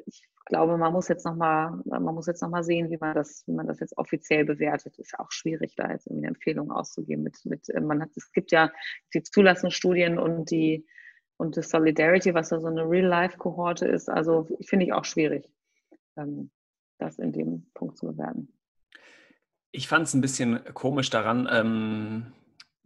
[0.05, 3.43] ich glaube, man muss jetzt nochmal, man muss jetzt noch mal sehen, wie man das,
[3.47, 4.99] wie man das jetzt offiziell bewertet.
[4.99, 7.23] Ist auch schwierig, da jetzt irgendwie eine Empfehlung auszugeben.
[7.23, 8.69] Mit, mit, äh, man hat, es gibt ja
[9.13, 10.85] die Zulassungsstudien und die
[11.37, 14.09] und das Solidarity, was da so eine Real-Life-Kohorte ist.
[14.09, 15.49] Also finde ich auch schwierig
[16.97, 18.53] das in dem Punkt zu bewerten.
[19.71, 22.33] Ich fand es ein bisschen komisch daran, ähm,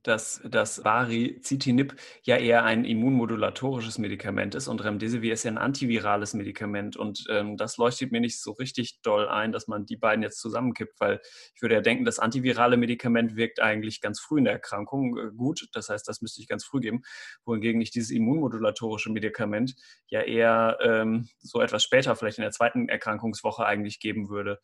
[0.04, 6.34] dass das Varizitinib ja eher ein immunmodulatorisches Medikament ist und Remdesivir ist ja ein antivirales
[6.34, 6.98] Medikament.
[6.98, 10.40] Und ähm, das leuchtet mir nicht so richtig doll ein, dass man die beiden jetzt
[10.40, 11.22] zusammenkippt, weil
[11.56, 15.32] ich würde ja denken, das antivirale Medikament wirkt eigentlich ganz früh in der Erkrankung äh,
[15.36, 17.02] gut, das heißt, das müsste ich ganz früh geben,
[17.46, 19.76] wohingegen ich dieses immunmodulatorische Medikament
[20.08, 24.60] ja eher ähm, so etwas später, vielleicht in der zweiten Erkrankungswoche eigentlich geben würde.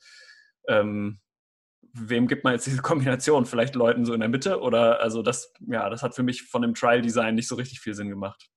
[0.67, 1.19] Ähm,
[1.93, 3.45] wem gibt man jetzt diese Kombination?
[3.45, 4.61] Vielleicht Leuten so in der Mitte?
[4.61, 7.93] Oder also das, ja, das hat für mich von dem Trial-Design nicht so richtig viel
[7.93, 8.49] Sinn gemacht.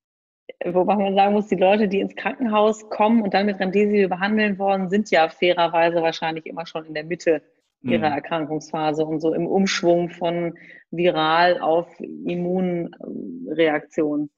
[0.64, 4.58] Wobei man sagen muss, die Leute, die ins Krankenhaus kommen und dann mit Remdesivir behandeln
[4.58, 7.40] worden, sind ja fairerweise wahrscheinlich immer schon in der Mitte
[7.82, 8.16] ihrer mhm.
[8.16, 10.58] Erkrankungsphase und so im Umschwung von
[10.90, 14.28] viral auf Immunreaktion.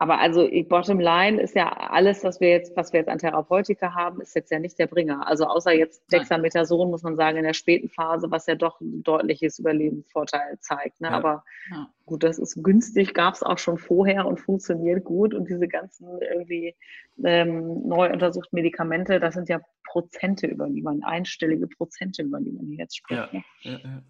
[0.00, 3.94] Aber also bottom line ist ja alles, was wir jetzt, was wir jetzt an Therapeutika
[3.94, 5.28] haben, ist jetzt ja nicht der Bringer.
[5.28, 9.02] Also außer jetzt Dexamethason muss man sagen in der späten Phase, was ja doch ein
[9.02, 11.02] deutliches Überlebensvorteil zeigt.
[11.02, 11.08] Ne?
[11.08, 11.14] Ja.
[11.18, 11.86] Aber ja.
[12.06, 15.34] gut, das ist günstig, gab es auch schon vorher und funktioniert gut.
[15.34, 16.74] Und diese ganzen irgendwie
[17.22, 22.52] ähm, neu untersuchten Medikamente, das sind ja Prozente, über die man, einstellige Prozente, über die
[22.52, 23.34] man hier jetzt spricht.
[23.34, 23.70] Ja.
[23.70, 24.02] Ne?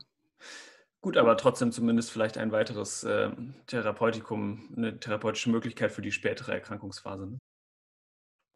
[1.02, 3.30] Gut, aber trotzdem zumindest vielleicht ein weiteres äh,
[3.66, 7.26] Therapeutikum, eine therapeutische Möglichkeit für die spätere Erkrankungsphase.
[7.26, 7.38] Ne?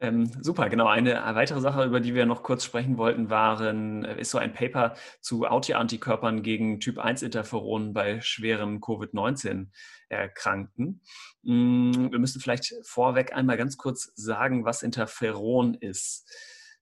[0.01, 0.87] Ähm, super, genau.
[0.87, 4.53] Eine weitere Sache, über die wir noch kurz sprechen wollten, waren, äh, ist so ein
[4.53, 11.01] Paper zu Autoantikörpern gegen Typ-1-Interferonen bei schweren Covid-19-Erkrankten.
[11.43, 16.29] Mm, wir müssen vielleicht vorweg einmal ganz kurz sagen, was Interferon ist.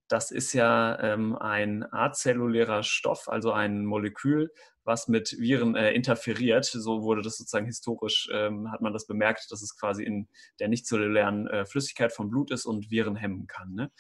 [0.09, 4.51] Das ist ja ähm, ein azellulärer Stoff, also ein Molekül,
[4.85, 6.65] was mit Viren äh, interferiert.
[6.65, 10.29] So wurde das sozusagen historisch, ähm, hat man das bemerkt, dass es quasi in
[10.61, 13.75] der nichtzellulären äh, Flüssigkeit vom Blut ist und Viren hemmen kann.
[13.75, 13.91] Ne?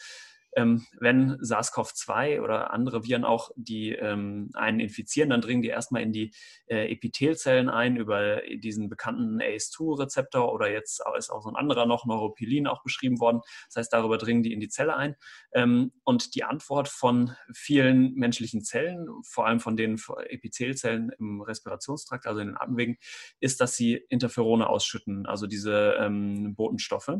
[0.56, 6.02] Ähm, wenn SARS-CoV-2 oder andere Viren auch die ähm, einen infizieren, dann dringen die erstmal
[6.02, 6.32] in die
[6.66, 12.06] äh, Epithelzellen ein über diesen bekannten ACE2-Rezeptor oder jetzt ist auch so ein anderer noch,
[12.06, 13.40] Neuropilin, auch beschrieben worden.
[13.68, 15.16] Das heißt, darüber dringen die in die Zelle ein.
[15.52, 22.26] Ähm, und die Antwort von vielen menschlichen Zellen, vor allem von den Epithelzellen im Respirationstrakt,
[22.26, 22.96] also in den Atemwegen,
[23.40, 27.10] ist, dass sie Interferone ausschütten, also diese ähm, Botenstoffe.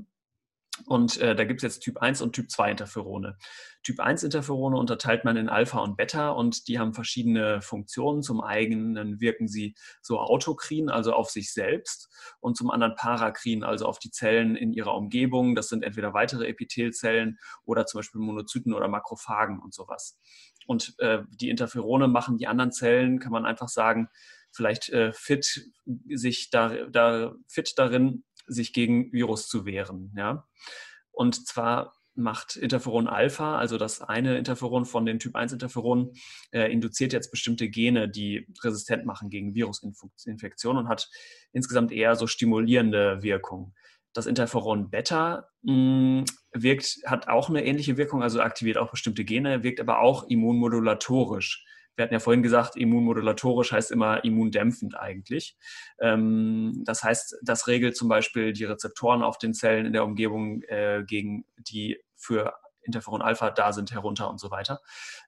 [0.86, 3.36] Und äh, da gibt es jetzt Typ 1 und Typ 2 Interferone.
[3.82, 8.22] Typ 1 Interferone unterteilt man in Alpha und Beta und die haben verschiedene Funktionen.
[8.22, 12.08] Zum einen wirken sie so autokrin, also auf sich selbst,
[12.40, 15.54] und zum anderen parakrin, also auf die Zellen in ihrer Umgebung.
[15.54, 20.18] Das sind entweder weitere Epithelzellen oder zum Beispiel Monozyten oder Makrophagen und sowas.
[20.66, 24.08] Und äh, die Interferone machen die anderen Zellen, kann man einfach sagen,
[24.52, 25.70] vielleicht äh, fit,
[26.08, 30.12] sich da, da fit darin, sich gegen Virus zu wehren.
[30.16, 30.46] Ja?
[31.10, 36.12] Und zwar macht Interferon Alpha, also das eine Interferon von den Typ 1 Interferonen,
[36.50, 41.08] äh, induziert jetzt bestimmte Gene, die resistent machen gegen Virusinfektionen und hat
[41.52, 43.74] insgesamt eher so stimulierende Wirkung.
[44.12, 49.24] Das Interferon Beta mh, mm, wirkt, hat auch eine ähnliche Wirkung, also aktiviert auch bestimmte
[49.24, 51.64] Gene, wirkt aber auch immunmodulatorisch
[51.96, 55.56] wir hatten ja vorhin gesagt, immunmodulatorisch heißt immer immundämpfend eigentlich.
[56.00, 60.62] Ähm, das heißt, das regelt zum Beispiel die Rezeptoren auf den Zellen in der Umgebung
[60.62, 64.80] äh, gegen die für Interferon Alpha da sind, herunter und so weiter.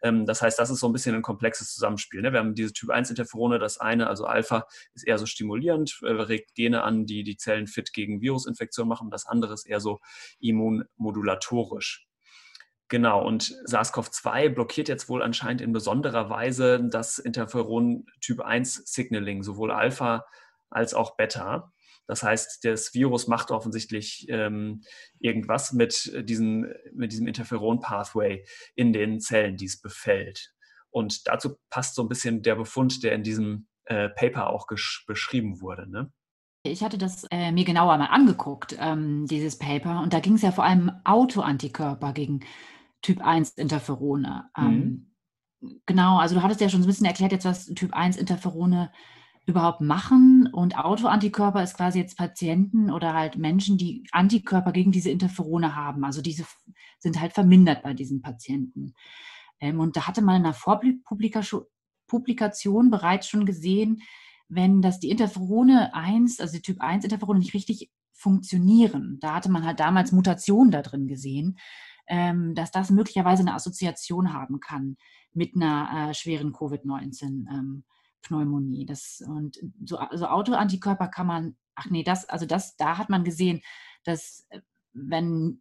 [0.03, 2.23] Ähm, das heißt, das ist so ein bisschen ein komplexes Zusammenspiel.
[2.23, 2.33] Ne?
[2.33, 6.11] Wir haben diese Typ 1 Interferone, das eine, also Alpha, ist eher so stimulierend, äh,
[6.11, 9.11] regt Gene an, die die Zellen fit gegen Virusinfektion machen.
[9.11, 10.01] Das andere ist eher so
[10.41, 12.07] immunmodulatorisch.
[12.95, 19.43] Genau, und SARS-CoV-2 blockiert jetzt wohl anscheinend in besonderer Weise das Interferon Typ 1 Signaling,
[19.43, 20.25] sowohl Alpha
[20.71, 21.73] als auch Beta.
[22.07, 24.85] Das heißt, das Virus macht offensichtlich ähm,
[25.19, 30.55] irgendwas mit, diesen, mit diesem Interferon-Pathway in den Zellen, die es befällt.
[30.89, 35.61] Und dazu passt so ein bisschen der Befund, der in diesem äh, Paper auch beschrieben
[35.61, 35.91] wurde.
[35.91, 36.13] Ne?
[36.63, 40.43] Ich hatte das äh, mir genauer mal angeguckt, ähm, dieses Paper, und da ging es
[40.43, 42.39] ja vor allem Autoantikörper gegen
[43.05, 44.51] Typ 1 Interferone.
[44.57, 45.13] Ähm,
[45.61, 45.83] mhm.
[45.85, 48.91] Genau, also du hattest ja schon so ein bisschen erklärt jetzt, was Typ 1 Interferone
[49.45, 50.49] überhaupt machen.
[50.51, 56.03] Und Autoantikörper ist quasi jetzt Patienten oder halt Menschen, die Antikörper gegen diese Interferone haben.
[56.03, 56.47] Also diese
[56.99, 58.95] sind halt vermindert bei diesen Patienten.
[59.61, 64.01] Ähm, und da hatte man in einer Vorpublikation bereits schon gesehen,
[64.49, 69.19] wenn das die Interferone 1, also die Typ 1 Interferone nicht richtig funktionieren.
[69.21, 71.59] Da hatte man halt damals Mutationen da drin gesehen
[72.07, 74.97] ähm, dass das möglicherweise eine Assoziation haben kann
[75.33, 78.87] mit einer äh, schweren Covid-19-Pneumonie.
[78.89, 78.97] Ähm,
[79.29, 83.63] und so also Autoantikörper kann man, ach nee, das, also das, da hat man gesehen,
[84.05, 84.61] dass äh,
[84.93, 85.61] wenn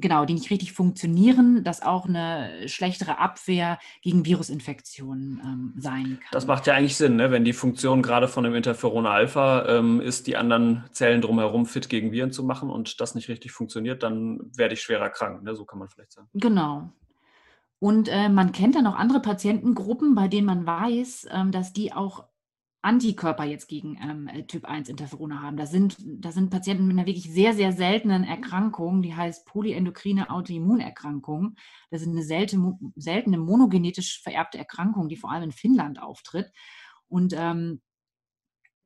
[0.00, 6.30] genau, die nicht richtig funktionieren, dass auch eine schlechtere Abwehr gegen Virusinfektionen ähm, sein kann.
[6.32, 7.30] Das macht ja eigentlich Sinn, ne?
[7.30, 11.88] wenn die Funktion gerade von dem Interferon Alpha ähm, ist, die anderen Zellen drumherum fit
[11.88, 15.42] gegen Viren zu machen und das nicht richtig funktioniert, dann werde ich schwerer krank.
[15.42, 15.54] Ne?
[15.54, 16.28] So kann man vielleicht sagen.
[16.34, 16.92] Genau.
[17.78, 21.92] Und äh, man kennt dann auch andere Patientengruppen, bei denen man weiß, ähm, dass die
[21.92, 22.24] auch
[22.82, 25.56] Antikörper jetzt gegen ähm, äh, Typ 1 Interferone haben.
[25.56, 30.30] Das sind, das sind Patienten mit einer wirklich sehr, sehr seltenen Erkrankung, die heißt polyendokrine
[30.30, 31.54] Autoimmunerkrankung.
[31.90, 36.50] Das ist eine seltene, seltene monogenetisch vererbte Erkrankung, die vor allem in Finnland auftritt.
[37.08, 37.80] Und ähm,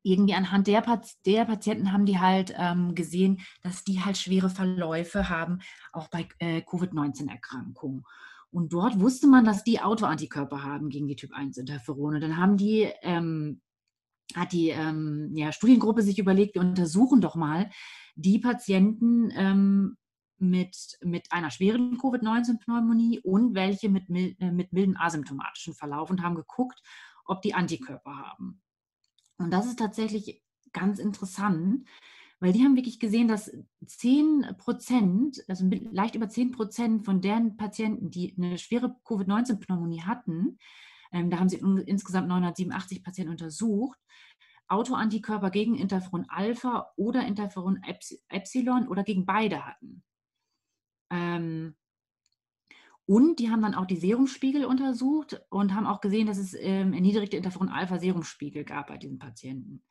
[0.02, 0.84] irgendwie anhand der,
[1.24, 5.60] der, Patienten haben die halt ähm, gesehen, dass die halt schwere Verläufe haben,
[5.92, 8.04] auch bei äh, Covid-19-Erkrankungen.
[8.50, 12.20] Und dort wusste man, dass die Autoantikörper haben gegen die Typ 1 Interferone.
[12.20, 13.60] Dann haben die ähm,
[14.34, 17.70] hat die ähm, ja, Studiengruppe sich überlegt, wir untersuchen doch mal
[18.16, 19.96] die Patienten ähm,
[20.38, 26.34] mit, mit einer schweren Covid-19-Pneumonie und welche mit, äh, mit milden asymptomatischen Verlauf und haben
[26.34, 26.80] geguckt,
[27.24, 28.60] ob die Antikörper haben.
[29.38, 31.86] Und das ist tatsächlich ganz interessant,
[32.38, 33.50] weil die haben wirklich gesehen, dass
[33.86, 40.58] 10 Prozent, also leicht über 10 Prozent von deren Patienten, die eine schwere Covid-19-Pneumonie hatten,
[41.12, 43.98] ähm, da haben sie insgesamt 987 Patienten untersucht,
[44.68, 47.80] Autoantikörper gegen Interferon Alpha oder Interferon
[48.28, 50.02] Epsilon oder gegen beide hatten.
[51.10, 51.76] Ähm,
[53.06, 56.92] und die haben dann auch die Serumspiegel untersucht und haben auch gesehen, dass es ähm,
[56.92, 59.84] erniedrigte Interferon-Alpha-Serumspiegel gab bei diesen Patienten.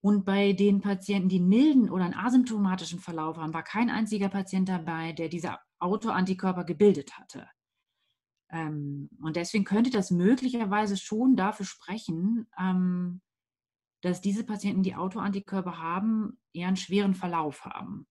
[0.00, 4.30] Und bei den Patienten, die einen milden oder einen asymptomatischen Verlauf haben, war kein einziger
[4.30, 7.46] Patient dabei, der diese Autoantikörper gebildet hatte.
[8.54, 13.20] Ähm, und deswegen könnte das möglicherweise schon dafür sprechen, ähm,
[14.00, 18.06] dass diese Patienten, die Autoantikörper haben, eher einen schweren Verlauf haben.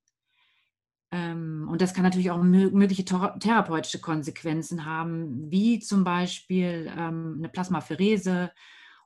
[1.11, 8.51] Ähm, und das kann natürlich auch mögliche therapeutische Konsequenzen haben, wie zum Beispiel eine Plasmapherese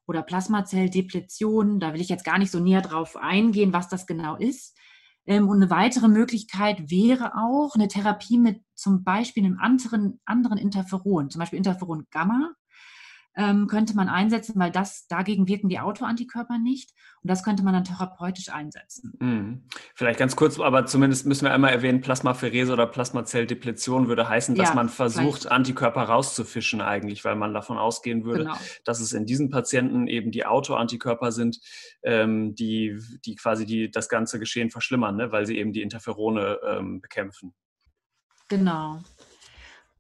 [0.08, 1.80] oder Plasmazelldepletion.
[1.80, 4.80] Da will ich jetzt gar nicht so näher drauf eingehen, was das genau ist.
[5.28, 10.58] Ähm, und eine weitere Möglichkeit wäre auch eine Therapie mit zum Beispiel einem anderen, anderen
[10.58, 12.54] Interferon, zum Beispiel Interferon Gamma
[13.38, 16.92] ähm, könnte man einsetzen, weil das dagegen wirken die Autoantikörper nicht.
[17.22, 19.14] Und das könnte man dann therapeutisch einsetzen.
[19.20, 19.64] Mhm.
[19.94, 24.70] Vielleicht ganz kurz, aber zumindest müssen wir einmal erwähnen, Plasmapherese oder Plasmazelldepletion würde heißen, dass
[24.70, 25.52] ja, man versucht, vielleicht.
[25.52, 28.58] Antikörper rauszufischen eigentlich, weil man davon ausgehen würde, genau.
[28.86, 31.60] dass es in diesen Patienten eben die Autoantikörper sind,
[32.02, 35.32] ähm, die, die quasi die, das ganze Geschehen verschlimmern, ne?
[35.32, 37.54] weil sie eben die Interferone ähm, bekämpfen.
[38.50, 39.04] Genau.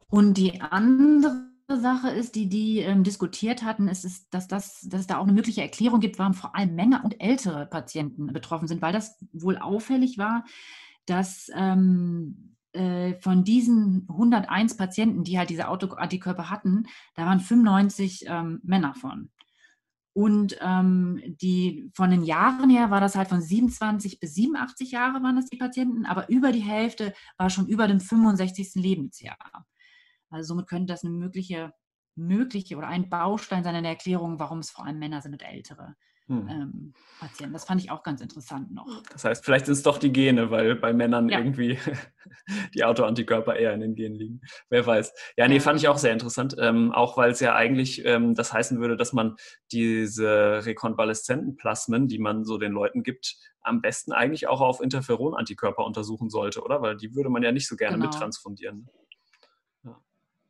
[0.09, 5.01] Und die andere Sache ist, die die ähm, diskutiert hatten, ist, ist dass, das, dass
[5.01, 8.67] es da auch eine mögliche Erklärung gibt, warum vor allem Männer und ältere Patienten betroffen
[8.67, 10.45] sind, weil das wohl auffällig war,
[11.05, 18.25] dass ähm, äh, von diesen 101 Patienten, die halt diese Autoantikörper hatten, da waren 95
[18.27, 19.29] ähm, Männer von.
[20.13, 25.21] Und ähm, die von den Jahren her war das halt von 27 bis 87 Jahre
[25.21, 28.75] waren das die Patienten, aber über die Hälfte war schon über dem 65.
[28.75, 29.37] Lebensjahr.
[30.29, 31.71] Also somit könnte das eine mögliche,
[32.15, 35.43] mögliche oder ein Baustein sein in der Erklärung, warum es vor allem Männer sind und
[35.43, 35.95] ältere
[36.27, 36.47] hm.
[36.49, 37.53] ähm, Patienten.
[37.53, 39.01] Das fand ich auch ganz interessant noch.
[39.11, 41.39] Das heißt, vielleicht sind es doch die Gene, weil bei Männern ja.
[41.39, 41.79] irgendwie
[42.75, 44.41] die Autoantikörper eher in den Genen liegen.
[44.69, 45.13] Wer weiß.
[45.37, 46.55] Ja, nee, fand ich auch sehr interessant.
[46.59, 49.35] Ähm, auch weil es ja eigentlich ähm, das heißen würde, dass man
[49.71, 55.85] diese rekonvaleszenten Plasmen, die man so den Leuten gibt, am besten eigentlich auch auf Interferon-Antikörper
[55.85, 56.81] untersuchen sollte, oder?
[56.81, 58.09] Weil die würde man ja nicht so gerne genau.
[58.09, 58.89] mittransfundieren.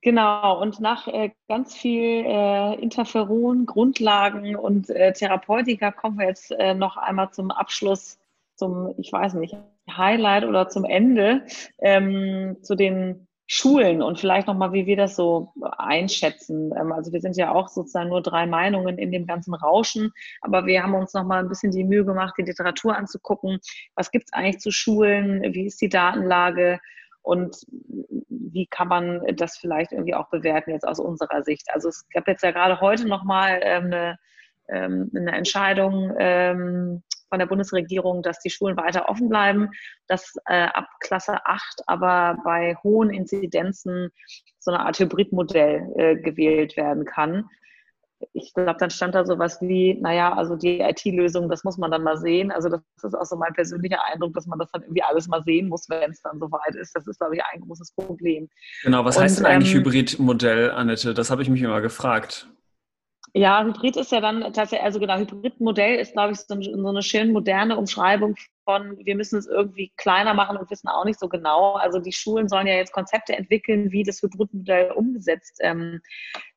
[0.07, 6.49] Genau, und nach äh, ganz viel äh, Interferon, Grundlagen und äh, Therapeutika kommen wir jetzt
[6.51, 8.17] äh, noch einmal zum Abschluss,
[8.55, 9.57] zum, ich weiß nicht,
[9.91, 11.45] Highlight oder zum Ende,
[11.79, 16.71] ähm, zu den Schulen und vielleicht nochmal, wie wir das so einschätzen.
[16.79, 20.65] Ähm, also wir sind ja auch sozusagen nur drei Meinungen in dem ganzen Rauschen, aber
[20.65, 23.59] wir haben uns nochmal ein bisschen die Mühe gemacht, die Literatur anzugucken.
[23.95, 25.53] Was gibt es eigentlich zu Schulen?
[25.53, 26.79] Wie ist die Datenlage?
[27.27, 27.57] Und
[28.29, 31.67] wie kann man das vielleicht irgendwie auch bewerten jetzt aus unserer Sicht?
[31.73, 34.17] Also es gab jetzt ja gerade heute nochmal ähm, eine,
[34.69, 39.71] ähm, eine Entscheidung ähm, von der Bundesregierung, dass die Schulen weiter offen bleiben,
[40.07, 44.09] dass äh, ab Klasse 8 aber bei hohen Inzidenzen
[44.59, 47.49] so eine Art Hybridmodell äh, gewählt werden kann
[48.33, 52.03] ich glaube, dann stand da sowas wie, naja, also die IT-Lösung, das muss man dann
[52.03, 52.51] mal sehen.
[52.51, 55.43] Also das ist auch so mein persönlicher Eindruck, dass man das dann irgendwie alles mal
[55.43, 56.95] sehen muss, wenn es dann soweit ist.
[56.95, 58.49] Das ist, glaube ich, ein großes Problem.
[58.83, 61.13] Genau, was Und, heißt denn eigentlich ähm, Hybridmodell, Annette?
[61.13, 62.47] Das habe ich mich immer gefragt.
[63.37, 67.03] Ja, Hybrid ist ja dann tatsächlich, also genau, Hybridmodell ist, glaube ich, so, so eine
[67.03, 71.29] schön moderne Umschreibung von, wir müssen es irgendwie kleiner machen und wissen auch nicht so
[71.29, 71.73] genau.
[71.73, 76.01] Also die Schulen sollen ja jetzt Konzepte entwickeln, wie das Hybridmodell umgesetzt ähm,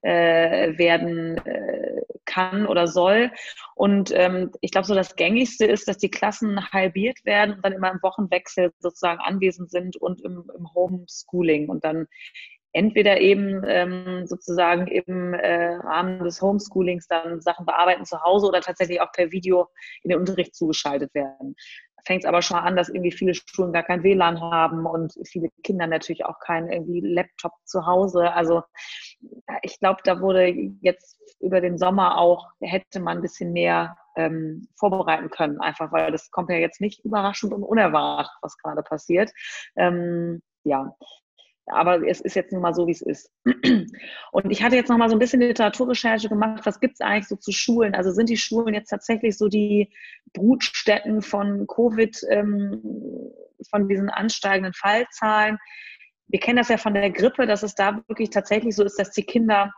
[0.00, 3.30] äh, werden äh, kann oder soll.
[3.74, 7.74] Und ähm, ich glaube, so das Gängigste ist, dass die Klassen halbiert werden und dann
[7.74, 12.06] immer im Wochenwechsel sozusagen anwesend sind und im, im Homeschooling und dann
[12.72, 18.60] entweder eben ähm, sozusagen im äh, Rahmen des Homeschoolings dann Sachen bearbeiten zu Hause oder
[18.60, 19.68] tatsächlich auch per Video
[20.02, 21.56] in den Unterricht zugeschaltet werden.
[22.06, 25.50] Fängt es aber schon an, dass irgendwie viele Schulen gar kein WLAN haben und viele
[25.62, 28.32] Kinder natürlich auch keinen irgendwie Laptop zu Hause.
[28.32, 28.62] Also
[29.62, 30.48] ich glaube, da wurde
[30.80, 36.10] jetzt über den Sommer auch, hätte man ein bisschen mehr ähm, vorbereiten können, einfach weil
[36.12, 39.30] das kommt ja jetzt nicht überraschend und unerwartet, was gerade passiert.
[39.76, 40.94] Ähm, ja,
[41.70, 43.30] aber es ist jetzt nun mal so, wie es ist.
[44.32, 46.64] Und ich hatte jetzt noch mal so ein bisschen Literaturrecherche gemacht.
[46.64, 47.94] Was gibt es eigentlich so zu Schulen?
[47.94, 49.92] Also sind die Schulen jetzt tatsächlich so die
[50.32, 52.82] Brutstätten von Covid, ähm,
[53.70, 55.58] von diesen ansteigenden Fallzahlen?
[56.28, 59.10] Wir kennen das ja von der Grippe, dass es da wirklich tatsächlich so ist, dass
[59.10, 59.72] die Kinder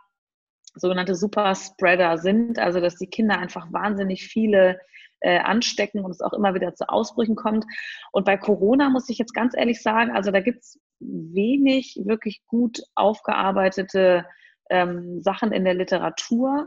[0.75, 4.79] sogenannte Superspreader sind, also dass die Kinder einfach wahnsinnig viele
[5.23, 7.65] äh, anstecken und es auch immer wieder zu Ausbrüchen kommt.
[8.11, 12.43] Und bei Corona muss ich jetzt ganz ehrlich sagen, also da gibt es wenig wirklich
[12.47, 14.27] gut aufgearbeitete
[14.71, 16.67] ähm, Sachen in der Literatur.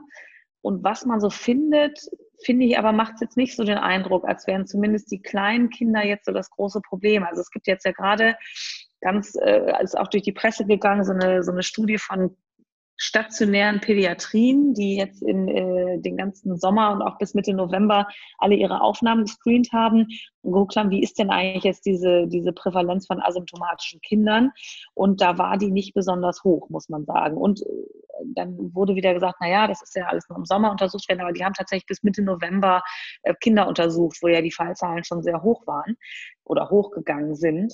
[0.62, 2.00] Und was man so findet,
[2.44, 5.70] finde ich aber, macht es jetzt nicht so den Eindruck, als wären zumindest die kleinen
[5.70, 7.24] Kinder jetzt so das große Problem.
[7.24, 8.36] Also es gibt jetzt ja gerade
[9.02, 12.36] ganz, äh, ist auch durch die Presse gegangen, so eine, so eine Studie von
[12.98, 18.56] stationären Pädiatrien, die jetzt in äh, den ganzen Sommer und auch bis Mitte November alle
[18.56, 20.08] ihre Aufnahmen gescreent haben
[20.42, 24.52] und geguckt haben, wie ist denn eigentlich jetzt diese, diese Prävalenz von asymptomatischen Kindern.
[24.94, 27.38] Und da war die nicht besonders hoch, muss man sagen.
[27.38, 27.66] Und äh,
[28.34, 31.22] dann wurde wieder gesagt, na ja, das ist ja alles nur im Sommer untersucht werden,
[31.22, 32.84] aber die haben tatsächlich bis Mitte November
[33.24, 35.96] äh, Kinder untersucht, wo ja die Fallzahlen schon sehr hoch waren
[36.44, 37.74] oder hochgegangen sind.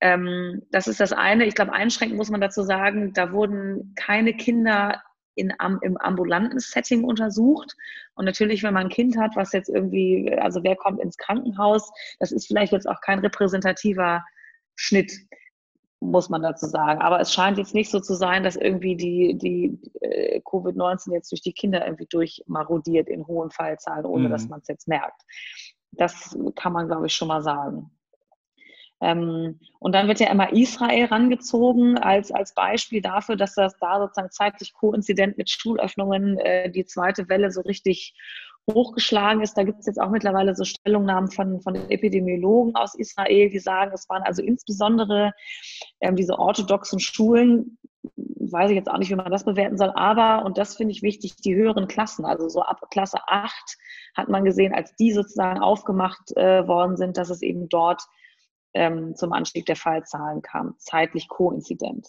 [0.00, 1.46] Ähm, das ist das eine.
[1.46, 5.02] Ich glaube, einschränkend muss man dazu sagen, da wurden keine Kinder
[5.34, 5.52] in,
[5.82, 7.76] im ambulanten Setting untersucht.
[8.14, 11.90] Und natürlich, wenn man ein Kind hat, was jetzt irgendwie, also wer kommt ins Krankenhaus,
[12.20, 14.24] das ist vielleicht jetzt auch kein repräsentativer
[14.76, 15.12] Schnitt
[16.04, 17.00] muss man dazu sagen.
[17.00, 21.32] Aber es scheint jetzt nicht so zu sein, dass irgendwie die, die äh, Covid-19 jetzt
[21.32, 24.32] durch die Kinder irgendwie durchmarodiert in hohen Fallzahlen, ohne mhm.
[24.32, 25.22] dass man es jetzt merkt.
[25.92, 27.90] Das kann man, glaube ich, schon mal sagen.
[29.00, 34.00] Ähm, und dann wird ja immer Israel rangezogen als, als Beispiel dafür, dass das da
[34.00, 38.14] sozusagen zeitlich koinzident mit Schulöffnungen äh, die zweite Welle so richtig
[38.72, 39.54] hochgeschlagen ist.
[39.54, 43.92] Da gibt es jetzt auch mittlerweile so Stellungnahmen von, von Epidemiologen aus Israel, die sagen,
[43.94, 45.32] es waren also insbesondere
[46.00, 47.78] ähm, diese orthodoxen Schulen,
[48.16, 51.02] weiß ich jetzt auch nicht, wie man das bewerten soll, aber, und das finde ich
[51.02, 53.52] wichtig, die höheren Klassen, also so ab Klasse 8
[54.16, 58.02] hat man gesehen, als die sozusagen aufgemacht äh, worden sind, dass es eben dort
[58.74, 62.08] ähm, zum Anstieg der Fallzahlen kam, zeitlich koinzident.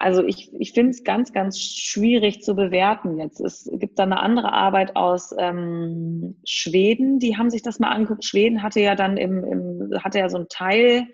[0.00, 3.38] Also ich, ich finde es ganz, ganz schwierig zu bewerten jetzt.
[3.38, 8.24] Es gibt da eine andere Arbeit aus ähm, Schweden, die haben sich das mal angeguckt.
[8.24, 11.06] Schweden hatte ja dann im, im hatte ja so ein Teil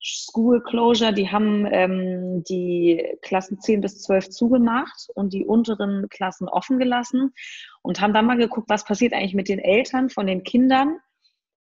[0.00, 6.48] School Closure, die haben ähm, die Klassen 10 bis 12 zugemacht und die unteren Klassen
[6.48, 7.34] offen gelassen
[7.82, 10.98] und haben dann mal geguckt, was passiert eigentlich mit den Eltern von den Kindern,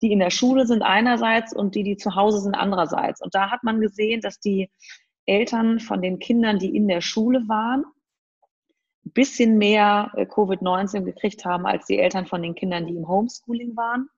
[0.00, 3.20] die in der Schule sind einerseits und die, die zu Hause sind andererseits.
[3.20, 4.70] Und da hat man gesehen, dass die
[5.26, 7.84] Eltern von den Kindern, die in der Schule waren,
[9.04, 13.08] ein bisschen mehr äh, Covid-19 gekriegt haben als die Eltern von den Kindern, die im
[13.08, 14.08] Homeschooling waren.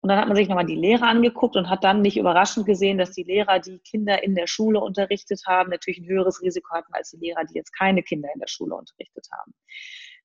[0.00, 2.98] Und dann hat man sich nochmal die Lehrer angeguckt und hat dann nicht überraschend gesehen,
[2.98, 6.92] dass die Lehrer, die Kinder in der Schule unterrichtet haben, natürlich ein höheres Risiko hatten
[6.92, 9.52] als die Lehrer, die jetzt keine Kinder in der Schule unterrichtet haben.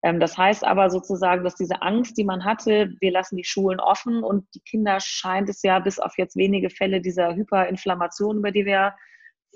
[0.03, 3.79] Ähm, das heißt aber sozusagen, dass diese Angst, die man hatte, wir lassen die Schulen
[3.79, 8.51] offen und die Kinder scheint es ja bis auf jetzt wenige Fälle dieser Hyperinflammation, über
[8.51, 8.93] die wir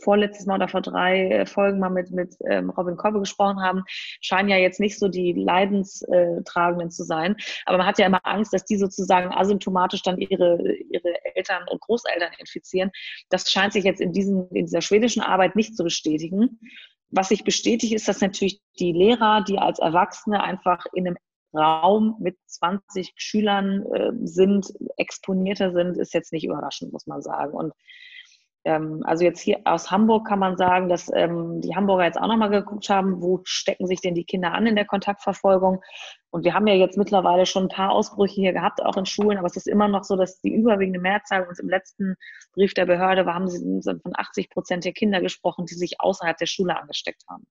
[0.02, 3.84] vorletztes Mal oder vor drei äh, Folgen mal mit, mit ähm, Robin Kobbe gesprochen haben,
[4.22, 7.36] scheinen ja jetzt nicht so die Leidenstragenden zu sein.
[7.66, 10.60] Aber man hat ja immer Angst, dass die sozusagen asymptomatisch dann ihre,
[10.92, 12.92] ihre Eltern und Großeltern infizieren.
[13.30, 16.60] Das scheint sich jetzt in, diesen, in dieser schwedischen Arbeit nicht zu bestätigen.
[17.10, 21.18] Was sich bestätigt, ist, dass natürlich die Lehrer, die als Erwachsene einfach in einem
[21.54, 27.54] Raum mit 20 Schülern äh, sind, exponierter sind, ist jetzt nicht überraschend, muss man sagen.
[27.54, 27.74] Und
[28.68, 32.50] also jetzt hier aus Hamburg kann man sagen, dass ähm, die Hamburger jetzt auch nochmal
[32.50, 35.82] geguckt haben, wo stecken sich denn die Kinder an in der Kontaktverfolgung.
[36.30, 39.38] Und wir haben ja jetzt mittlerweile schon ein paar Ausbrüche hier gehabt, auch in Schulen,
[39.38, 42.16] aber es ist immer noch so, dass die überwiegende Mehrzahl uns im letzten
[42.54, 46.38] Brief der Behörde war, haben sie von 80 Prozent der Kinder gesprochen, die sich außerhalb
[46.38, 47.48] der Schule angesteckt haben.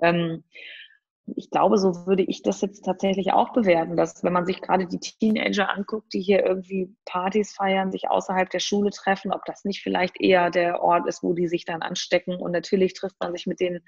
[0.00, 0.44] Ähm,
[1.36, 4.86] ich glaube, so würde ich das jetzt tatsächlich auch bewerten, dass wenn man sich gerade
[4.86, 9.64] die Teenager anguckt, die hier irgendwie Partys feiern, sich außerhalb der Schule treffen, ob das
[9.64, 12.36] nicht vielleicht eher der Ort ist, wo die sich dann anstecken.
[12.36, 13.80] Und natürlich trifft man sich mit den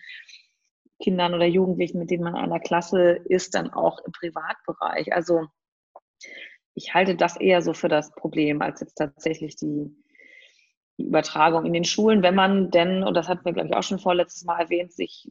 [1.03, 5.13] Kindern oder Jugendlichen, mit denen man in einer Klasse ist, dann auch im Privatbereich.
[5.13, 5.47] Also
[6.75, 9.95] ich halte das eher so für das Problem, als jetzt tatsächlich die,
[11.01, 13.99] Übertragung in den Schulen, wenn man denn, und das hatten wir, glaube ich, auch schon
[13.99, 15.29] vorletztes Mal erwähnt, sich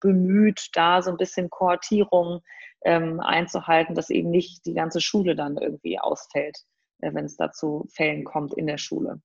[0.00, 2.40] bemüht, da so ein bisschen Kohortierung
[2.84, 6.58] ähm, einzuhalten, dass eben nicht die ganze Schule dann irgendwie ausfällt,
[7.00, 9.20] äh, wenn es dazu Fällen kommt in der Schule.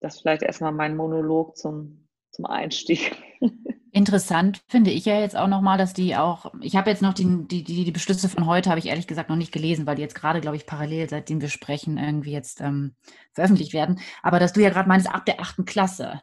[0.00, 3.16] Das vielleicht erstmal mein Monolog zum, zum Einstieg.
[3.90, 7.48] Interessant finde ich ja jetzt auch nochmal, dass die auch, ich habe jetzt noch die,
[7.48, 10.14] die, die, Beschlüsse von heute, habe ich ehrlich gesagt noch nicht gelesen, weil die jetzt
[10.14, 12.94] gerade, glaube ich, parallel, seitdem wir sprechen, irgendwie jetzt ähm,
[13.32, 13.98] veröffentlicht werden.
[14.22, 16.20] Aber dass du ja gerade meinst, ab der achten Klasse,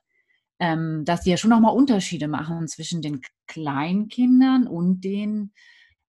[0.59, 5.51] ähm, dass die ja schon nochmal Unterschiede machen zwischen den Kleinkindern und den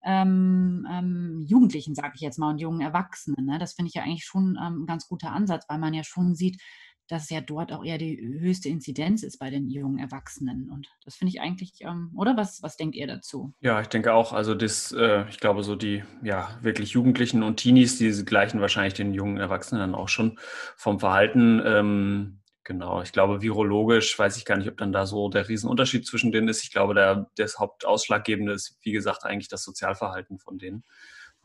[0.04, 3.44] ähm, ähm, Jugendlichen, sage ich jetzt mal, und jungen Erwachsenen.
[3.44, 3.58] Ne?
[3.58, 6.36] Das finde ich ja eigentlich schon ähm, ein ganz guter Ansatz, weil man ja schon
[6.36, 6.60] sieht,
[7.08, 10.70] dass ja dort auch eher die höchste Inzidenz ist bei den jungen Erwachsenen.
[10.70, 13.52] Und das finde ich eigentlich, ähm, oder was, was denkt ihr dazu?
[13.60, 14.32] Ja, ich denke auch.
[14.32, 18.94] Also das, äh, ich glaube, so die ja wirklich Jugendlichen und Teenies, die gleichen wahrscheinlich
[18.94, 20.38] den jungen Erwachsenen dann auch schon
[20.76, 21.62] vom Verhalten.
[21.64, 26.04] Ähm, Genau, ich glaube, virologisch weiß ich gar nicht, ob dann da so der Riesenunterschied
[26.04, 26.64] zwischen denen ist.
[26.64, 30.82] Ich glaube, der, das Hauptausschlaggebende ist, wie gesagt, eigentlich das Sozialverhalten von denen.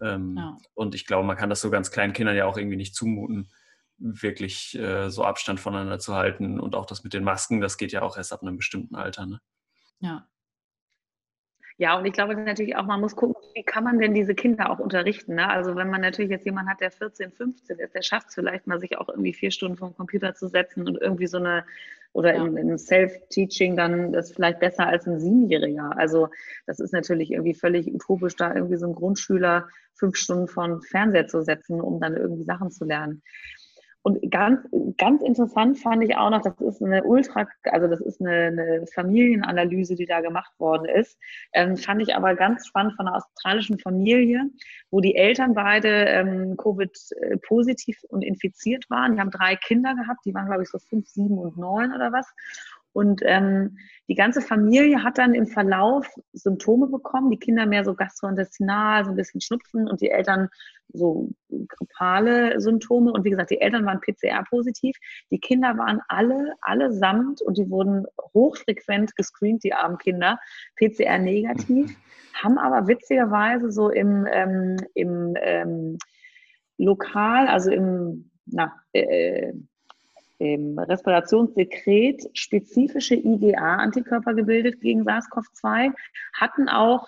[0.01, 0.57] Ähm, ja.
[0.73, 3.51] Und ich glaube, man kann das so ganz kleinen Kindern ja auch irgendwie nicht zumuten,
[3.99, 6.59] wirklich äh, so Abstand voneinander zu halten.
[6.59, 9.27] Und auch das mit den Masken, das geht ja auch erst ab einem bestimmten Alter.
[9.27, 9.41] Ne?
[9.99, 10.27] Ja,
[11.77, 14.69] ja, und ich glaube natürlich auch, man muss gucken, wie kann man denn diese Kinder
[14.69, 15.35] auch unterrichten.
[15.35, 15.49] Ne?
[15.49, 18.67] Also wenn man natürlich jetzt jemanden hat, der 14, 15 ist, der schafft es vielleicht
[18.67, 21.65] mal, sich auch irgendwie vier Stunden vor dem Computer zu setzen und irgendwie so eine,
[22.13, 22.45] oder ja.
[22.45, 25.97] in, in Self-Teaching dann das vielleicht besser als ein Siebenjähriger.
[25.97, 26.29] Also
[26.65, 31.27] das ist natürlich irgendwie völlig utopisch, da irgendwie so einen Grundschüler fünf Stunden den Fernseher
[31.27, 33.21] zu setzen, um dann irgendwie Sachen zu lernen.
[34.03, 34.59] Und ganz,
[34.97, 38.87] ganz interessant fand ich auch noch, das ist eine Ultra, also das ist eine, eine
[38.93, 41.19] Familienanalyse, die da gemacht worden ist.
[41.53, 44.49] Ähm, fand ich aber ganz spannend von einer australischen Familie,
[44.89, 49.13] wo die Eltern beide ähm, Covid-positiv und infiziert waren.
[49.13, 52.11] Die haben drei Kinder gehabt, die waren, glaube ich, so fünf, sieben und neun oder
[52.11, 52.27] was.
[52.93, 53.77] Und ähm,
[54.09, 59.11] die ganze Familie hat dann im Verlauf Symptome bekommen, die Kinder mehr so gastrointestinal, so
[59.11, 60.49] ein bisschen Schnupfen und die Eltern
[60.89, 61.29] so
[61.67, 63.11] grippale Symptome.
[63.11, 64.97] Und wie gesagt, die Eltern waren PCR-positiv.
[65.31, 70.39] Die Kinder waren alle, allesamt und die wurden hochfrequent gescreent, die armen Kinder,
[70.75, 71.95] PCR-negativ,
[72.43, 75.97] haben aber witzigerweise so im, ähm, im ähm,
[76.77, 79.53] Lokal, also im, na, äh,
[80.41, 85.93] im Respirationssekret spezifische IgA-Antikörper gebildet gegen SARS-CoV-2,
[86.33, 87.07] hatten auch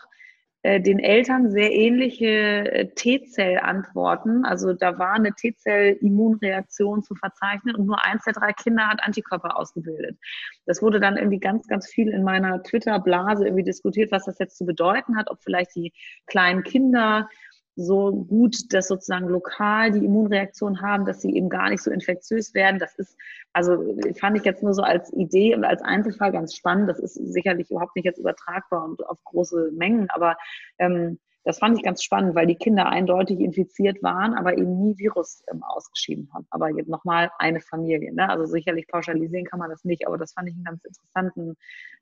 [0.61, 4.45] äh, den Eltern sehr ähnliche äh, T-Zell-Antworten.
[4.45, 9.57] Also da war eine T-Zell-Immunreaktion zu verzeichnen und nur eins der drei Kinder hat Antikörper
[9.57, 10.19] ausgebildet.
[10.67, 14.57] Das wurde dann irgendwie ganz, ganz viel in meiner Twitter-Blase irgendwie diskutiert, was das jetzt
[14.59, 15.91] zu bedeuten hat, ob vielleicht die
[16.27, 17.27] kleinen Kinder
[17.76, 22.53] so gut, dass sozusagen lokal die Immunreaktion haben, dass sie eben gar nicht so infektiös
[22.53, 22.80] werden.
[22.80, 23.17] Das ist,
[23.51, 26.89] also fand ich jetzt nur so als Idee und als Einzelfall ganz spannend.
[26.89, 30.38] Das ist sicherlich überhaupt nicht jetzt übertragbar und auf große Mengen, aber
[30.78, 34.97] ähm, das fand ich ganz spannend, weil die Kinder eindeutig infiziert waren, aber eben nie
[34.97, 36.47] Virus ähm, ausgeschieden haben.
[36.49, 38.13] Aber jetzt nochmal eine Familie.
[38.13, 38.29] Ne?
[38.29, 41.55] Also sicherlich pauschalisieren kann man das nicht, aber das fand ich einen ganz interessanten,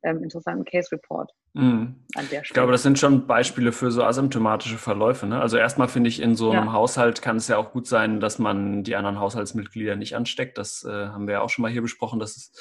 [0.03, 1.31] ähm, interessanten Case Report.
[1.53, 1.95] Mhm.
[2.15, 5.25] An der Ich glaube, das sind schon Beispiele für so asymptomatische Verläufe.
[5.25, 5.41] Ne?
[5.41, 6.73] Also erstmal finde ich, in so einem ja.
[6.73, 10.57] Haushalt kann es ja auch gut sein, dass man die anderen Haushaltsmitglieder nicht ansteckt.
[10.57, 12.51] Das äh, haben wir ja auch schon mal hier besprochen, dass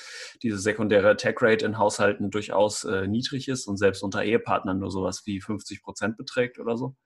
[0.42, 5.22] diese sekundäre Attack-Rate in Haushalten durchaus äh, niedrig ist und selbst unter Ehepartnern nur sowas
[5.26, 6.96] wie 50 Prozent beträgt oder so.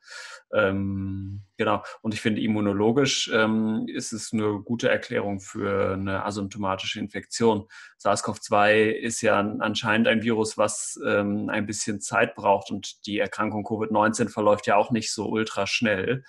[0.53, 1.83] Ähm, genau.
[2.03, 7.67] Und ich finde, immunologisch ähm, ist es eine gute Erklärung für eine asymptomatische Infektion.
[7.99, 13.65] SARS-CoV-2 ist ja anscheinend ein Virus, was ähm, ein bisschen Zeit braucht und die Erkrankung
[13.65, 16.25] Covid-19 verläuft ja auch nicht so ultra schnell.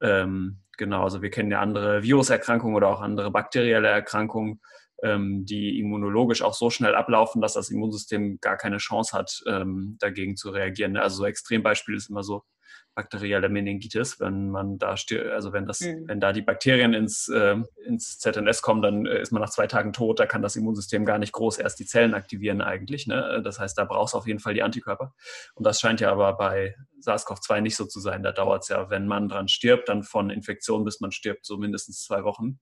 [0.00, 4.60] Ähm, genau, also wir kennen ja andere Viruserkrankungen oder auch andere bakterielle Erkrankungen,
[5.02, 9.96] ähm, die immunologisch auch so schnell ablaufen, dass das Immunsystem gar keine Chance hat, ähm,
[10.00, 10.96] dagegen zu reagieren.
[10.96, 12.42] Also so Extrembeispiel ist immer so
[12.98, 14.96] bakterielle Meningitis, wenn man da
[15.32, 16.08] also wenn das, mhm.
[16.08, 17.54] wenn da die Bakterien ins, äh,
[17.86, 21.04] ins ZNS kommen, dann äh, ist man nach zwei Tagen tot, da kann das Immunsystem
[21.04, 23.06] gar nicht groß erst die Zellen aktivieren eigentlich.
[23.06, 23.40] Ne?
[23.44, 25.14] Das heißt, da brauchst du auf jeden Fall die Antikörper.
[25.54, 28.24] Und das scheint ja aber bei SARS-CoV-2 nicht so zu sein.
[28.24, 31.56] Da dauert es ja, wenn man dran stirbt, dann von Infektion bis man stirbt, so
[31.56, 32.58] mindestens zwei Wochen.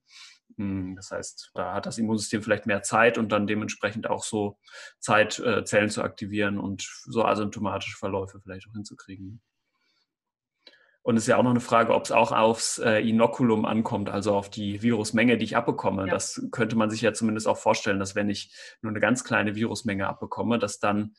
[0.59, 4.59] Hm, das heißt, da hat das Immunsystem vielleicht mehr Zeit und dann dementsprechend auch so
[5.01, 9.41] Zeit, äh, Zellen zu aktivieren und so asymptomatische Verläufe vielleicht auch hinzukriegen.
[11.07, 14.11] Und es ist ja auch noch eine Frage, ob es auch aufs äh, Inokulum ankommt,
[14.11, 16.07] also auf die Virusmenge, die ich abbekomme.
[16.07, 16.11] Ja.
[16.11, 18.52] Das könnte man sich ja zumindest auch vorstellen, dass wenn ich
[18.82, 21.14] nur eine ganz kleine Virusmenge abbekomme, dass dann,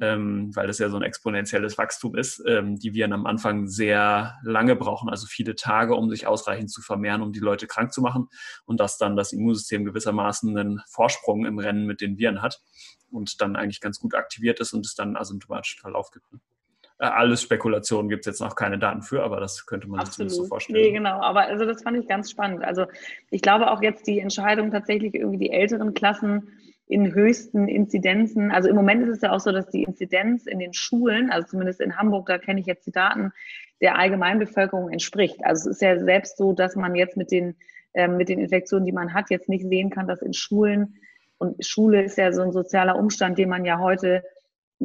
[0.00, 4.38] ähm, weil das ja so ein exponentielles Wachstum ist, ähm, die Viren am Anfang sehr
[4.44, 8.02] lange brauchen, also viele Tage, um sich ausreichend zu vermehren, um die Leute krank zu
[8.02, 8.28] machen
[8.66, 12.62] und dass dann das Immunsystem gewissermaßen einen Vorsprung im Rennen mit den Viren hat
[13.10, 16.24] und dann eigentlich ganz gut aktiviert ist und es dann asymptomatischen Verlauf gibt.
[16.98, 20.30] Äh, alles Spekulation, gibt es jetzt noch keine Daten für, aber das könnte man Absolut.
[20.30, 20.80] sich zumindest so vorstellen.
[20.80, 22.64] Nee, genau, aber also das fand ich ganz spannend.
[22.64, 22.86] Also
[23.30, 26.48] ich glaube auch jetzt die Entscheidung tatsächlich irgendwie die älteren Klassen
[26.86, 30.58] in höchsten Inzidenzen, also im Moment ist es ja auch so, dass die Inzidenz in
[30.58, 33.32] den Schulen, also zumindest in Hamburg, da kenne ich jetzt die Daten,
[33.80, 35.44] der Allgemeinbevölkerung entspricht.
[35.44, 37.56] Also es ist ja selbst so, dass man jetzt mit den,
[37.94, 40.96] äh, mit den Infektionen, die man hat, jetzt nicht sehen kann, dass in Schulen,
[41.38, 44.22] und Schule ist ja so ein sozialer Umstand, den man ja heute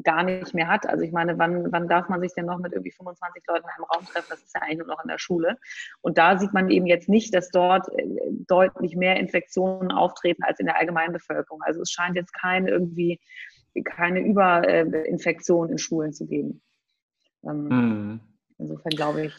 [0.04, 0.88] gar nicht mehr hat.
[0.88, 3.70] Also ich meine, wann, wann darf man sich denn noch mit irgendwie 25 Leuten in
[3.70, 4.28] einem Raum treffen?
[4.30, 5.58] Das ist ja eigentlich nur noch in der Schule.
[6.02, 8.06] Und da sieht man eben jetzt nicht, dass dort äh,
[8.48, 11.62] deutlich mehr Infektionen auftreten als in der allgemeinen Bevölkerung.
[11.64, 13.20] Also es scheint jetzt keine irgendwie
[13.84, 16.62] keine Überinfektion in Schulen zu geben.
[17.42, 18.20] Mhm.
[18.60, 19.34] Insofern glaube ich,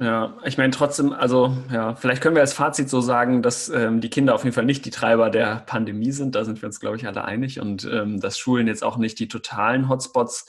[0.00, 4.00] ja, ich meine trotzdem, also ja, vielleicht können wir als Fazit so sagen, dass ähm,
[4.00, 6.34] die Kinder auf jeden Fall nicht die Treiber der Pandemie sind.
[6.34, 7.60] Da sind wir uns, glaube ich, alle einig.
[7.60, 10.46] Und ähm, dass Schulen jetzt auch nicht die totalen Hotspots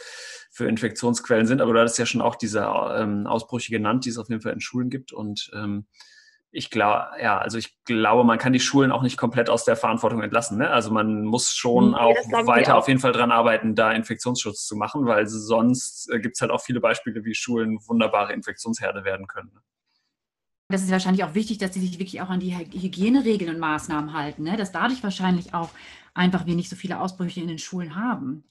[0.51, 1.59] für Infektionsquellen sind.
[1.59, 4.53] Aber du hattest ja schon auch diese ähm, Ausbrüche genannt, die es auf jeden Fall
[4.53, 5.11] in Schulen gibt.
[5.11, 5.86] Und ähm,
[6.54, 9.78] ich glaube, ja, also ich glaube, man kann die Schulen auch nicht komplett aus der
[9.78, 10.58] Verantwortung entlassen.
[10.58, 10.70] Ne?
[10.70, 12.80] Also man muss schon nee, auch weiter auch.
[12.80, 16.52] auf jeden Fall dran arbeiten, da Infektionsschutz zu machen, weil sonst äh, gibt es halt
[16.52, 19.52] auch viele Beispiele, wie Schulen wunderbare Infektionsherde werden können.
[19.54, 19.62] Ne?
[20.68, 24.14] Das ist wahrscheinlich auch wichtig, dass sie sich wirklich auch an die Hygieneregeln und Maßnahmen
[24.14, 24.58] halten, ne?
[24.58, 25.70] dass dadurch wahrscheinlich auch
[26.14, 28.43] einfach wir nicht so viele Ausbrüche in den Schulen haben.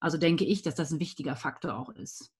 [0.00, 2.30] Also denke ich, dass das ein wichtiger Faktor auch ist.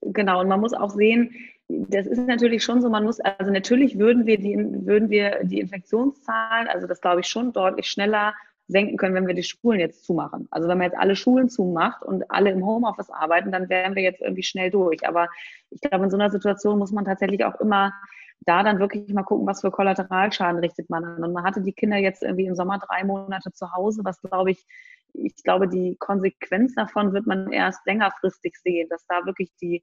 [0.00, 1.34] Genau, und man muss auch sehen,
[1.68, 5.60] das ist natürlich schon so, man muss, also natürlich würden wir die, würden wir die
[5.60, 8.34] Infektionszahlen, also das glaube ich schon deutlich schneller
[8.68, 10.48] senken können, wenn wir die Schulen jetzt zumachen.
[10.50, 14.02] Also wenn man jetzt alle Schulen zumacht und alle im Homeoffice arbeiten, dann wären wir
[14.02, 15.06] jetzt irgendwie schnell durch.
[15.06, 15.28] Aber
[15.70, 17.92] ich glaube, in so einer Situation muss man tatsächlich auch immer
[18.40, 21.22] da dann wirklich mal gucken, was für Kollateralschaden richtet man an.
[21.22, 24.50] Und man hatte die Kinder jetzt irgendwie im Sommer drei Monate zu Hause, was glaube
[24.50, 24.66] ich,
[25.14, 29.82] ich glaube, die Konsequenz davon wird man erst längerfristig sehen, dass da wirklich die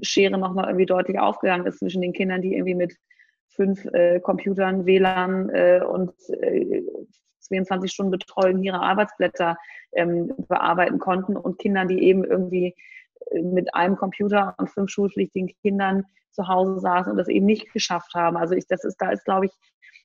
[0.00, 2.96] Schere nochmal irgendwie deutlich aufgegangen ist zwischen den Kindern, die irgendwie mit
[3.48, 6.82] fünf äh, Computern, WLAN äh, und äh,
[7.48, 9.56] 24 Stunden Betreuung ihre Arbeitsblätter
[9.92, 12.74] ähm, bearbeiten konnten und Kindern, die eben irgendwie
[13.30, 17.72] äh, mit einem Computer und fünf schulpflichtigen Kindern zu Hause saßen und das eben nicht
[17.72, 18.36] geschafft haben.
[18.36, 19.52] Also ich, das ist, da ist, glaube ich,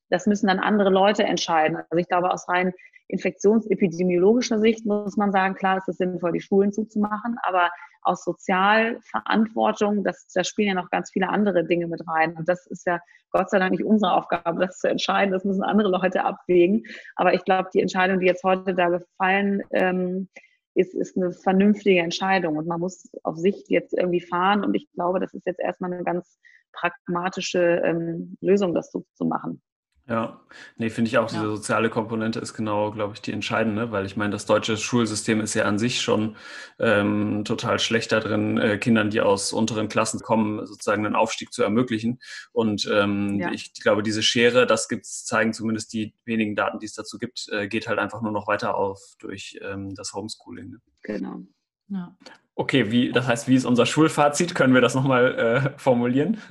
[0.10, 1.78] das müssen dann andere Leute entscheiden.
[1.78, 2.74] Also ich glaube, aus rein
[3.12, 7.70] infektionsepidemiologischer Sicht muss man sagen, klar ist es sinnvoll, die Schulen zuzumachen, aber
[8.04, 12.36] aus Sozialverantwortung, das, da spielen ja noch ganz viele andere Dinge mit rein.
[12.36, 13.00] Und das ist ja
[13.32, 15.32] Gott sei Dank nicht unsere Aufgabe, das zu entscheiden.
[15.32, 16.84] Das müssen andere Leute abwägen.
[17.16, 20.30] Aber ich glaube, die Entscheidung, die jetzt heute da gefallen ähm,
[20.74, 22.58] ist, ist eine vernünftige Entscheidung.
[22.58, 24.64] Und man muss auf Sicht jetzt irgendwie fahren.
[24.64, 26.40] Und ich glaube, das ist jetzt erstmal eine ganz
[26.74, 29.62] pragmatische ähm, Lösung, das so zu machen.
[30.08, 30.42] Ja,
[30.78, 31.40] nee, finde ich auch, ja.
[31.40, 35.40] diese soziale Komponente ist genau, glaube ich, die entscheidende, weil ich meine, das deutsche Schulsystem
[35.40, 36.36] ist ja an sich schon
[36.80, 41.54] ähm, total schlecht da drin, äh, Kindern, die aus unteren Klassen kommen, sozusagen einen Aufstieg
[41.54, 42.20] zu ermöglichen.
[42.52, 43.52] Und ähm, ja.
[43.52, 47.48] ich glaube, diese Schere, das gibt's, zeigen zumindest die wenigen Daten, die es dazu gibt,
[47.52, 50.72] äh, geht halt einfach nur noch weiter auf durch ähm, das Homeschooling.
[50.72, 50.78] Ne?
[51.04, 51.42] Genau.
[51.90, 52.18] Ja.
[52.56, 54.56] Okay, wie, das heißt, wie ist unser Schulfazit?
[54.56, 55.36] Können wir das nochmal
[55.76, 56.42] äh, formulieren?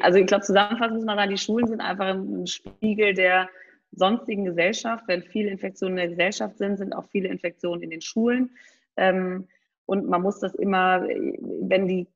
[0.00, 3.48] Also ich glaube, zusammenfassend muss man sagen, die Schulen sind einfach ein Spiegel der
[3.92, 5.04] sonstigen Gesellschaft.
[5.06, 8.50] Wenn viele Infektionen in der Gesellschaft sind, sind auch viele Infektionen in den Schulen.
[8.96, 9.48] Ähm,
[9.86, 12.08] und man muss das immer, wenn die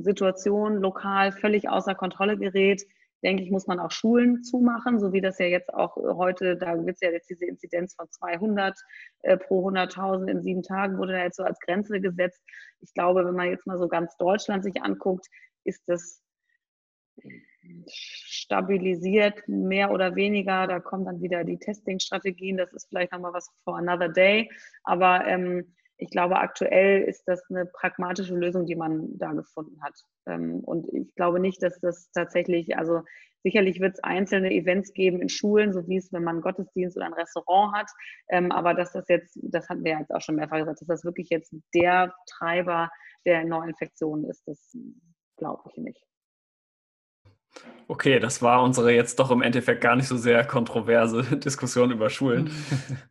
[0.00, 2.86] Situation lokal völlig außer Kontrolle gerät,
[3.22, 6.76] denke ich, muss man auch Schulen zumachen, so wie das ja jetzt auch heute, da
[6.76, 8.78] gibt es ja jetzt diese Inzidenz von 200
[9.22, 12.42] äh, pro 100.000 in sieben Tagen, wurde da jetzt so als Grenze gesetzt.
[12.80, 15.26] Ich glaube, wenn man jetzt mal so ganz Deutschland sich anguckt,
[15.64, 16.22] ist das
[17.88, 20.66] stabilisiert, mehr oder weniger.
[20.66, 22.56] Da kommen dann wieder die Testing-Strategien.
[22.56, 24.50] Das ist vielleicht nochmal was for another day.
[24.84, 29.94] Aber ähm, ich glaube, aktuell ist das eine pragmatische Lösung, die man da gefunden hat.
[30.26, 33.02] Ähm, und ich glaube nicht, dass das tatsächlich, also
[33.42, 36.96] sicherlich wird es einzelne Events geben in Schulen, so wie es, wenn man einen Gottesdienst
[36.96, 37.90] oder ein Restaurant hat.
[38.28, 41.04] Ähm, aber dass das jetzt, das hatten wir jetzt auch schon mehrfach gesagt, dass das
[41.04, 42.90] wirklich jetzt der Treiber
[43.24, 44.76] der Neuinfektionen ist, das
[45.36, 46.06] glaube ich nicht.
[47.88, 52.10] Okay, das war unsere jetzt doch im Endeffekt gar nicht so sehr kontroverse Diskussion über
[52.10, 52.44] Schulen.
[52.44, 52.96] Mhm.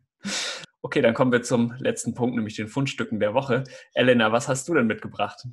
[0.82, 3.64] Okay, dann kommen wir zum letzten Punkt, nämlich den Fundstücken der Woche.
[3.92, 5.44] Elena, was hast du denn mitgebracht?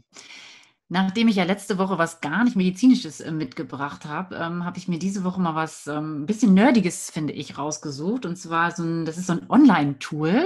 [0.90, 4.88] Nachdem ich ja letzte Woche was gar nicht medizinisches äh, mitgebracht habe, ähm, habe ich
[4.88, 8.28] mir diese Woche mal was ähm, ein bisschen nerdiges, finde ich, rausgesucht.
[8.28, 10.46] Und zwar so ein, das ist so ein Online-Tool.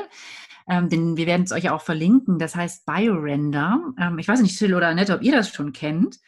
[0.69, 2.39] Ähm, denn wir werden es euch auch verlinken.
[2.39, 3.93] Das heißt BioRender.
[3.99, 6.19] Ähm, ich weiß nicht, Phil oder Annette, ob ihr das schon kennt.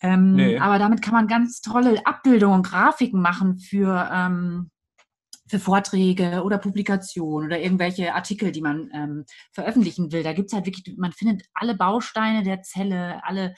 [0.00, 0.58] Ähm, nee.
[0.58, 4.70] Aber damit kann man ganz tolle Abbildungen, Grafiken machen für, ähm,
[5.46, 10.22] für Vorträge oder Publikationen oder irgendwelche Artikel, die man ähm, veröffentlichen will.
[10.22, 13.54] Da gibt es halt wirklich, man findet alle Bausteine der Zelle, alle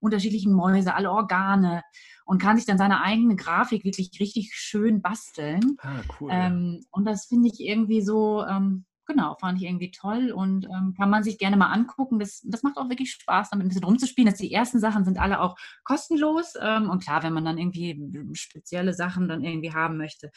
[0.00, 1.82] unterschiedlichen Mäuse, alle Organe
[2.24, 5.76] und kann sich dann seine eigene Grafik wirklich richtig schön basteln.
[5.80, 6.30] Ah, cool.
[6.32, 10.94] Ähm, und das finde ich irgendwie so, ähm, genau, fand ich irgendwie toll und ähm,
[10.96, 12.18] kann man sich gerne mal angucken.
[12.18, 14.30] Das, das macht auch wirklich Spaß, damit ein bisschen rumzuspielen.
[14.30, 16.54] Das die ersten Sachen sind alle auch kostenlos.
[16.60, 18.00] Ähm, und klar, wenn man dann irgendwie
[18.34, 20.30] spezielle Sachen dann irgendwie haben möchte,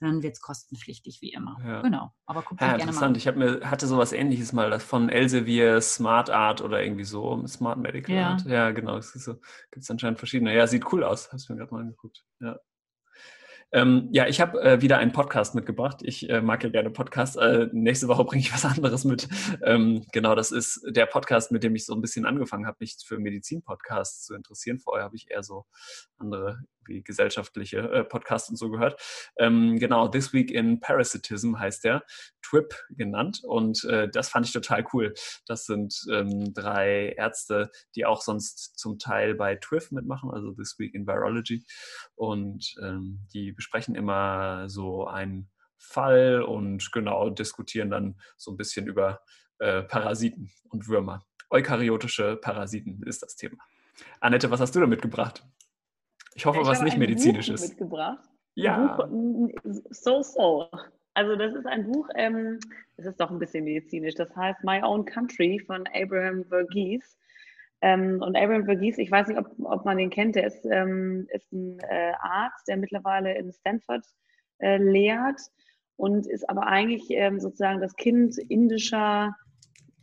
[0.00, 1.56] dann wird es kostenpflichtig wie immer.
[1.64, 1.80] Ja.
[1.80, 2.12] Genau.
[2.26, 3.16] Aber guckt ja, gerne mal.
[3.16, 7.78] Ich mir, hatte sowas ähnliches mal, das von Elsevier Smart Art oder irgendwie so, Smart
[7.78, 8.30] Medical ja.
[8.30, 8.44] Art.
[8.46, 8.98] Ja, genau.
[8.98, 9.34] Es so,
[9.70, 10.54] gibt es anscheinend verschiedene.
[10.54, 11.32] Ja, sieht cool aus.
[11.32, 12.24] Hab's mir gerade mal angeguckt.
[12.40, 12.58] Ja.
[13.72, 15.98] Ähm, ja, ich habe äh, wieder einen Podcast mitgebracht.
[16.02, 17.36] Ich äh, mag ja gerne Podcasts.
[17.36, 19.28] Äh, nächste Woche bringe ich was anderes mit.
[19.62, 22.96] Ähm, genau, das ist der Podcast, mit dem ich so ein bisschen angefangen habe, mich
[23.04, 24.78] für Medizin-Podcasts zu interessieren.
[24.78, 25.66] Vorher habe ich eher so
[26.16, 29.00] andere wie gesellschaftliche äh, Podcasts und so gehört.
[29.38, 32.04] Ähm, genau, This Week in Parasitism heißt der,
[32.42, 33.40] TWIP genannt.
[33.42, 35.14] Und äh, das fand ich total cool.
[35.46, 40.78] Das sind ähm, drei Ärzte, die auch sonst zum Teil bei TWIF mitmachen, also This
[40.78, 41.64] Week in Virology.
[42.14, 48.86] Und ähm, die besprechen immer so einen Fall und genau diskutieren dann so ein bisschen
[48.86, 49.20] über
[49.58, 51.24] äh, Parasiten und Würmer.
[51.50, 53.58] Eukaryotische Parasiten ist das Thema.
[54.20, 55.46] Annette, was hast du da mitgebracht?
[56.36, 57.70] Ich hoffe, ich was nicht medizinisch ist.
[57.70, 58.22] mitgebracht.
[58.54, 58.96] Ja.
[59.08, 59.50] Buch,
[59.90, 60.68] so, so.
[61.14, 62.58] Also das ist ein Buch, ähm,
[62.98, 64.14] das ist doch ein bisschen medizinisch.
[64.14, 67.16] Das heißt My Own Country von Abraham Verghese.
[67.80, 71.26] Ähm, und Aaron Verghese, ich weiß nicht, ob, ob man den kennt, der ist, ähm,
[71.32, 74.04] ist ein äh, Arzt, der mittlerweile in Stanford
[74.58, 75.40] äh, lehrt
[75.96, 79.34] und ist aber eigentlich ähm, sozusagen das Kind indischer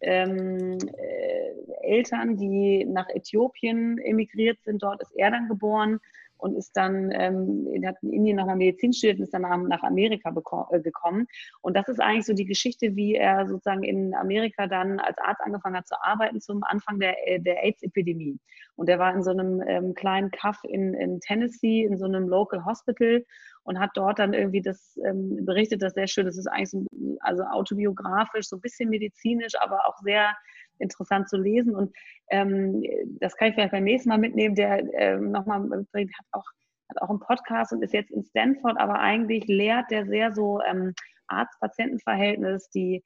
[0.02, 4.82] ähm, äh, Eltern, die nach Äthiopien emigriert sind.
[4.82, 6.00] Dort ist er dann geboren
[6.44, 10.34] und ist dann, ähm, hat in Indien nochmal Medizin studiert und ist dann nach Amerika
[10.72, 11.26] äh, gekommen.
[11.62, 15.42] Und das ist eigentlich so die Geschichte, wie er sozusagen in Amerika dann als Arzt
[15.42, 18.38] angefangen hat zu arbeiten zum Anfang der, äh, der AIDS-Epidemie.
[18.76, 22.28] Und er war in so einem ähm, kleinen Kaff in, in Tennessee, in so einem
[22.28, 23.24] Local Hospital
[23.64, 26.86] und hat dort dann irgendwie das ähm, berichtet, das sehr schön, das ist eigentlich so,
[27.22, 30.36] also autobiografisch, so ein bisschen medizinisch, aber auch sehr
[30.80, 31.76] interessant zu lesen.
[31.76, 31.96] Und
[32.30, 32.84] ähm,
[33.20, 36.46] das kann ich vielleicht beim nächsten Mal mitnehmen, der äh, nochmal hat auch,
[36.90, 40.62] hat auch einen Podcast und ist jetzt in Stanford, aber eigentlich lehrt der sehr so
[40.62, 40.94] ähm,
[41.28, 43.04] Arzt-Patienten-Verhältnis, die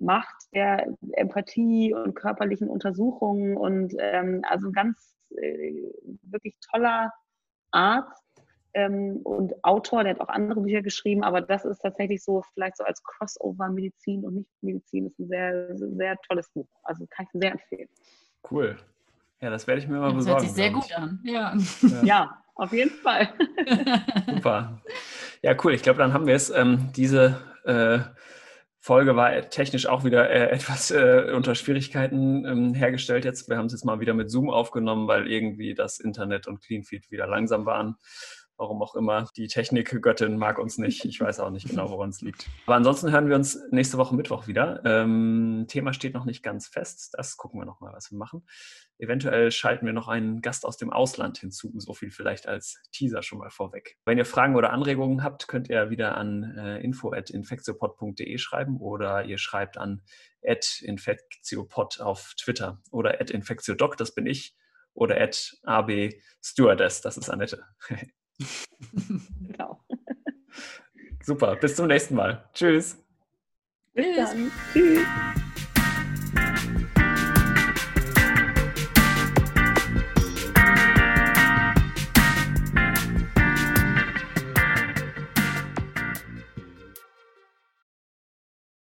[0.00, 5.90] Macht der Empathie und körperlichen Untersuchungen und ähm, also ein ganz äh,
[6.22, 7.12] wirklich toller
[7.72, 8.22] Arzt,
[8.74, 12.76] ähm, und Autor, der hat auch andere Bücher geschrieben, aber das ist tatsächlich so, vielleicht
[12.76, 16.68] so als Crossover Medizin und Nicht-Medizin, ist ein sehr, sehr tolles Buch.
[16.82, 17.88] Also kann ich sehr empfehlen.
[18.50, 18.76] Cool.
[19.40, 20.46] Ja, das werde ich mir mal das besorgen.
[20.46, 21.20] Das hört sich sehr gut an.
[21.24, 21.56] Ja.
[21.82, 22.02] ja.
[22.04, 23.28] ja, auf jeden Fall.
[24.26, 24.80] Super.
[25.42, 25.74] Ja, cool.
[25.74, 26.50] Ich glaube, dann haben wir es.
[26.50, 28.00] Ähm, diese äh,
[28.80, 33.48] Folge war technisch auch wieder äh, etwas äh, unter Schwierigkeiten ähm, hergestellt jetzt.
[33.48, 37.10] Wir haben es jetzt mal wieder mit Zoom aufgenommen, weil irgendwie das Internet und Cleanfeed
[37.10, 37.96] wieder langsam waren.
[38.58, 39.30] Warum auch immer.
[39.36, 41.04] Die Technikgöttin mag uns nicht.
[41.04, 42.48] Ich weiß auch nicht genau, woran es liegt.
[42.66, 44.82] Aber ansonsten hören wir uns nächste Woche Mittwoch wieder.
[44.84, 47.14] Ähm, Thema steht noch nicht ganz fest.
[47.16, 48.44] Das gucken wir nochmal, was wir machen.
[48.98, 51.72] Eventuell schalten wir noch einen Gast aus dem Ausland hinzu.
[51.76, 53.96] So viel vielleicht als Teaser schon mal vorweg.
[54.04, 59.38] Wenn ihr Fragen oder Anregungen habt, könnt ihr wieder an äh, info.infektiopod.de schreiben oder ihr
[59.38, 60.02] schreibt an
[60.40, 64.56] infektiopod auf Twitter oder infektiodoc, das bin ich,
[64.94, 65.16] oder
[65.62, 67.64] abstewardess, das ist Annette.
[69.46, 69.80] genau.
[71.22, 72.48] Super, bis zum nächsten Mal.
[72.54, 72.96] Tschüss.
[73.94, 74.50] Bis dann.
[74.72, 75.06] Tschüss.